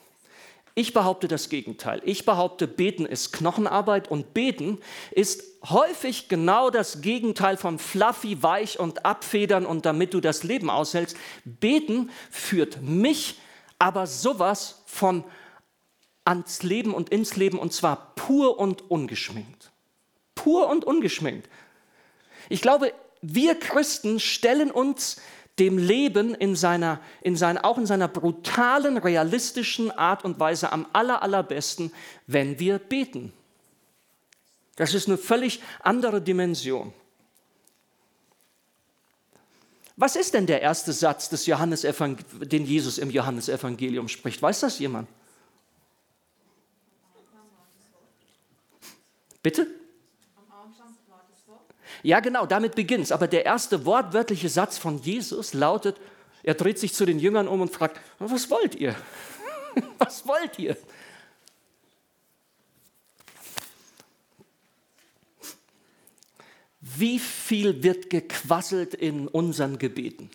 [0.74, 2.00] Ich behaupte das Gegenteil.
[2.04, 4.78] Ich behaupte, beten ist Knochenarbeit und beten
[5.10, 10.70] ist häufig genau das Gegenteil von fluffy, weich und abfedern und damit du das Leben
[10.70, 11.16] aushältst.
[11.44, 13.38] Beten führt mich
[13.78, 15.24] aber sowas von
[16.24, 19.72] ans Leben und ins Leben und zwar pur und ungeschminkt.
[20.34, 21.50] Pur und ungeschminkt.
[22.48, 25.20] Ich glaube, wir Christen stellen uns
[25.62, 30.86] dem Leben in seiner, in seiner, auch in seiner brutalen, realistischen Art und Weise am
[30.92, 31.92] aller, allerbesten,
[32.26, 33.32] wenn wir beten.
[34.74, 36.92] Das ist eine völlig andere Dimension.
[39.96, 44.42] Was ist denn der erste Satz, des Johannes den Jesus im Johannesevangelium spricht?
[44.42, 45.08] Weiß das jemand?
[49.44, 49.68] Bitte?
[52.02, 53.12] Ja, genau, damit beginnt es.
[53.12, 55.96] Aber der erste wortwörtliche Satz von Jesus lautet,
[56.42, 58.96] er dreht sich zu den Jüngern um und fragt, was wollt ihr?
[59.98, 60.76] was wollt ihr?
[66.80, 70.30] Wie viel wird gequasselt in unseren Gebeten?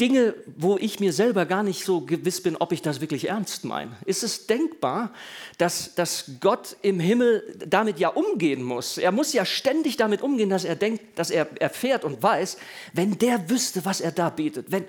[0.00, 3.64] Dinge, wo ich mir selber gar nicht so gewiss bin, ob ich das wirklich ernst
[3.64, 3.96] meine.
[4.06, 5.12] Ist es denkbar,
[5.58, 8.96] dass, dass Gott im Himmel damit ja umgehen muss?
[8.96, 12.56] Er muss ja ständig damit umgehen, dass er denkt, dass er erfährt und weiß,
[12.94, 14.86] wenn der wüsste, was er da betet, wenn,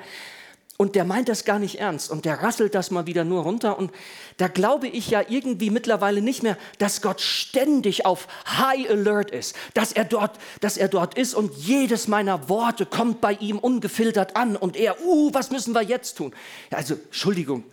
[0.81, 3.77] und der meint das gar nicht ernst und der rasselt das mal wieder nur runter.
[3.77, 3.91] Und
[4.37, 9.55] da glaube ich ja irgendwie mittlerweile nicht mehr, dass Gott ständig auf High Alert ist,
[9.75, 14.35] dass er dort, dass er dort ist und jedes meiner Worte kommt bei ihm ungefiltert
[14.35, 16.33] an und er, uh, was müssen wir jetzt tun?
[16.71, 17.63] Also, Entschuldigung,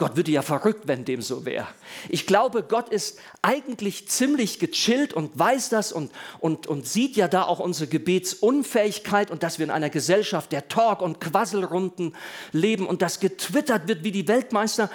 [0.00, 1.66] Gott würde ja verrückt, wenn dem so wäre.
[2.08, 7.28] Ich glaube, Gott ist eigentlich ziemlich gechillt und weiß das und, und, und sieht ja
[7.28, 12.16] da auch unsere Gebetsunfähigkeit und dass wir in einer Gesellschaft der Talk- und Quasselrunden
[12.52, 14.90] leben und das getwittert wird wie die Weltmeister.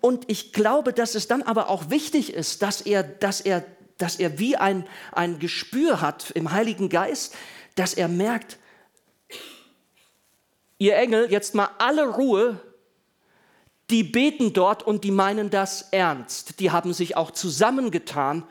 [0.00, 3.66] Und ich glaube, dass es dann aber auch wichtig ist, dass er, dass er,
[3.98, 7.34] dass er wie ein, ein Gespür hat im Heiligen Geist,
[7.74, 8.56] dass er merkt,
[10.78, 12.58] ihr Engel, jetzt mal alle Ruhe,
[13.90, 16.60] die beten dort und die meinen das ernst.
[16.60, 18.44] Die haben sich auch zusammengetan.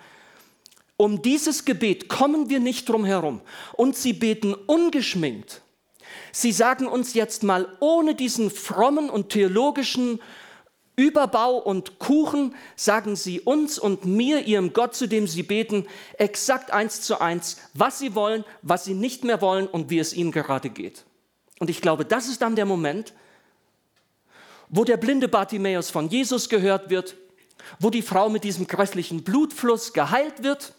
[0.97, 3.41] Um dieses Gebet kommen wir nicht drum herum.
[3.73, 5.61] Und sie beten ungeschminkt.
[6.31, 10.19] Sie sagen uns jetzt mal ohne diesen frommen und theologischen
[10.95, 15.85] Überbau und Kuchen, sagen sie uns und mir, ihrem Gott, zu dem sie beten,
[16.17, 20.13] exakt eins zu eins, was sie wollen, was sie nicht mehr wollen und wie es
[20.13, 21.05] ihnen gerade geht.
[21.59, 23.13] Und ich glaube, das ist dann der Moment,
[24.69, 27.15] wo der blinde Bartimäus von Jesus gehört wird,
[27.79, 30.73] wo die Frau mit diesem grässlichen Blutfluss geheilt wird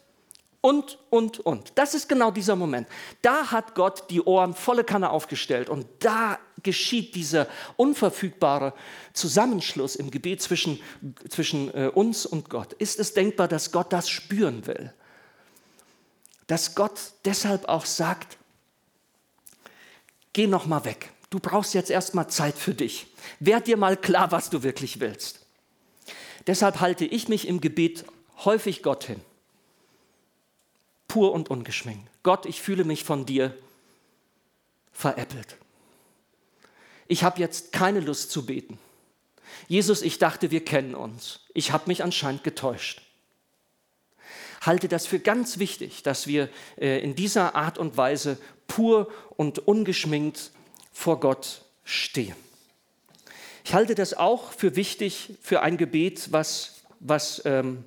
[0.61, 1.73] und, und, und.
[1.77, 2.89] Das ist genau dieser Moment.
[3.23, 8.75] Da hat Gott die Ohren volle Kanne aufgestellt und da geschieht dieser unverfügbare
[9.13, 10.81] Zusammenschluss im Gebet zwischen,
[11.29, 12.73] zwischen äh, uns und Gott.
[12.75, 14.93] Ist es denkbar, dass Gott das spüren will?
[16.49, 18.39] Dass Gott deshalb auch sagt,
[20.33, 21.13] geh noch mal weg.
[21.31, 23.07] Du brauchst jetzt erstmal Zeit für dich.
[23.39, 25.41] Werd dir mal klar, was du wirklich willst.
[26.47, 28.05] Deshalb halte ich mich im Gebet
[28.45, 29.21] häufig Gott hin.
[31.07, 32.09] Pur und ungeschminkt.
[32.23, 33.57] Gott, ich fühle mich von dir
[34.93, 35.57] veräppelt.
[37.07, 38.79] Ich habe jetzt keine Lust zu beten.
[39.67, 41.41] Jesus, ich dachte, wir kennen uns.
[41.55, 43.03] Ich habe mich anscheinend getäuscht.
[44.63, 46.49] Halte das für ganz wichtig, dass wir
[46.79, 50.51] äh, in dieser Art und Weise pur und ungeschminkt
[50.99, 52.35] vor Gott stehen.
[53.65, 57.85] Ich halte das auch für wichtig für ein Gebet, was, was, ähm,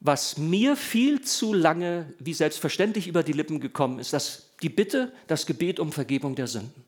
[0.00, 5.10] was mir viel zu lange wie selbstverständlich über die Lippen gekommen ist, das, die Bitte,
[5.26, 6.84] das Gebet um Vergebung der Sünden.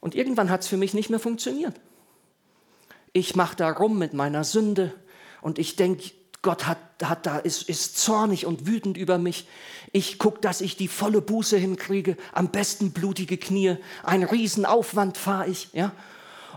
[0.00, 1.78] Und irgendwann hat es für mich nicht mehr funktioniert.
[3.12, 4.92] Ich mache da rum mit meiner Sünde
[5.42, 6.10] und ich denke,
[6.42, 9.46] Gott hat, hat da, ist, ist zornig und wütend über mich.
[9.92, 15.48] Ich gucke, dass ich die volle Buße hinkriege, am besten blutige Knie, ein Riesenaufwand fahre
[15.48, 15.92] ich, ja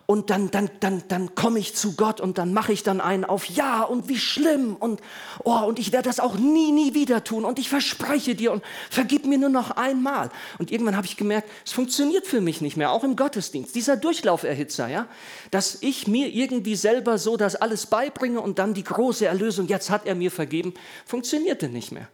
[0.06, 3.24] und dann, dann, dann, dann komme ich zu Gott und dann mache ich dann einen
[3.24, 5.02] auf Ja und wie schlimm und,
[5.44, 8.64] oh, und ich werde das auch nie, nie wieder tun und ich verspreche dir und
[8.90, 10.30] vergib mir nur noch einmal.
[10.60, 13.96] Und irgendwann habe ich gemerkt, es funktioniert für mich nicht mehr, auch im Gottesdienst, dieser
[13.96, 15.08] Durchlauferhitzer, ja,
[15.52, 19.90] dass ich mir irgendwie selber so das alles beibringe und dann die große Erlösung, jetzt
[19.90, 20.74] hat er mir vergeben,
[21.06, 22.10] funktionierte nicht mehr.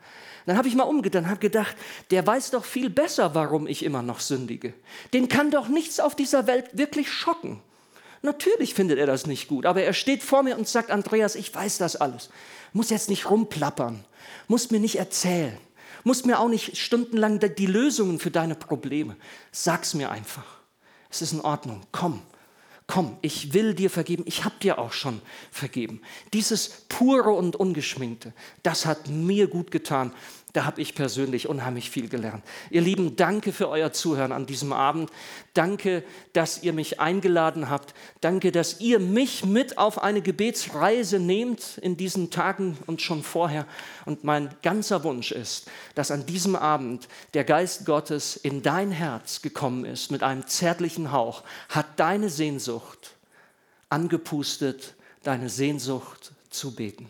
[0.46, 1.76] Dann habe ich mal umgedacht habe gedacht,
[2.12, 4.74] der weiß doch viel besser, warum ich immer noch sündige.
[5.14, 7.62] Den kann doch nichts auf dieser Welt wirklich schocken
[8.22, 11.54] Natürlich findet er das nicht gut, aber er steht vor mir und sagt, Andreas, ich
[11.54, 12.30] weiß das alles.
[12.74, 14.04] Muss jetzt nicht rumplappern,
[14.48, 15.58] muss mir nicht erzählen,
[16.04, 19.16] muss mir auch nicht stundenlang die Lösungen für deine Probleme.
[19.52, 20.60] Sag's mir einfach.
[21.10, 21.82] Es ist in Ordnung.
[21.92, 22.22] Komm,
[22.88, 24.24] komm, ich will dir vergeben.
[24.26, 26.02] Ich habe dir auch schon vergeben.
[26.34, 30.14] Dieses pure und ungeschminkte, das hat mir gut getan.
[30.54, 32.44] Da habe ich persönlich unheimlich viel gelernt.
[32.72, 35.12] Ihr Lieben, danke für euer Zuhören an diesem Abend.
[35.54, 37.94] Danke, dass ihr mich eingeladen habt.
[38.20, 43.68] Danke, dass ihr mich mit auf eine Gebetsreise nehmt in diesen Tagen und schon vorher.
[44.06, 49.44] Und mein ganzer Wunsch ist, dass an diesem Abend der Geist Gottes in dein Herz
[49.44, 53.16] gekommen ist mit einem zärtlichen Hauch, hat deine Sehnsucht
[53.90, 57.08] angepustet, deine Sehnsucht zu beten.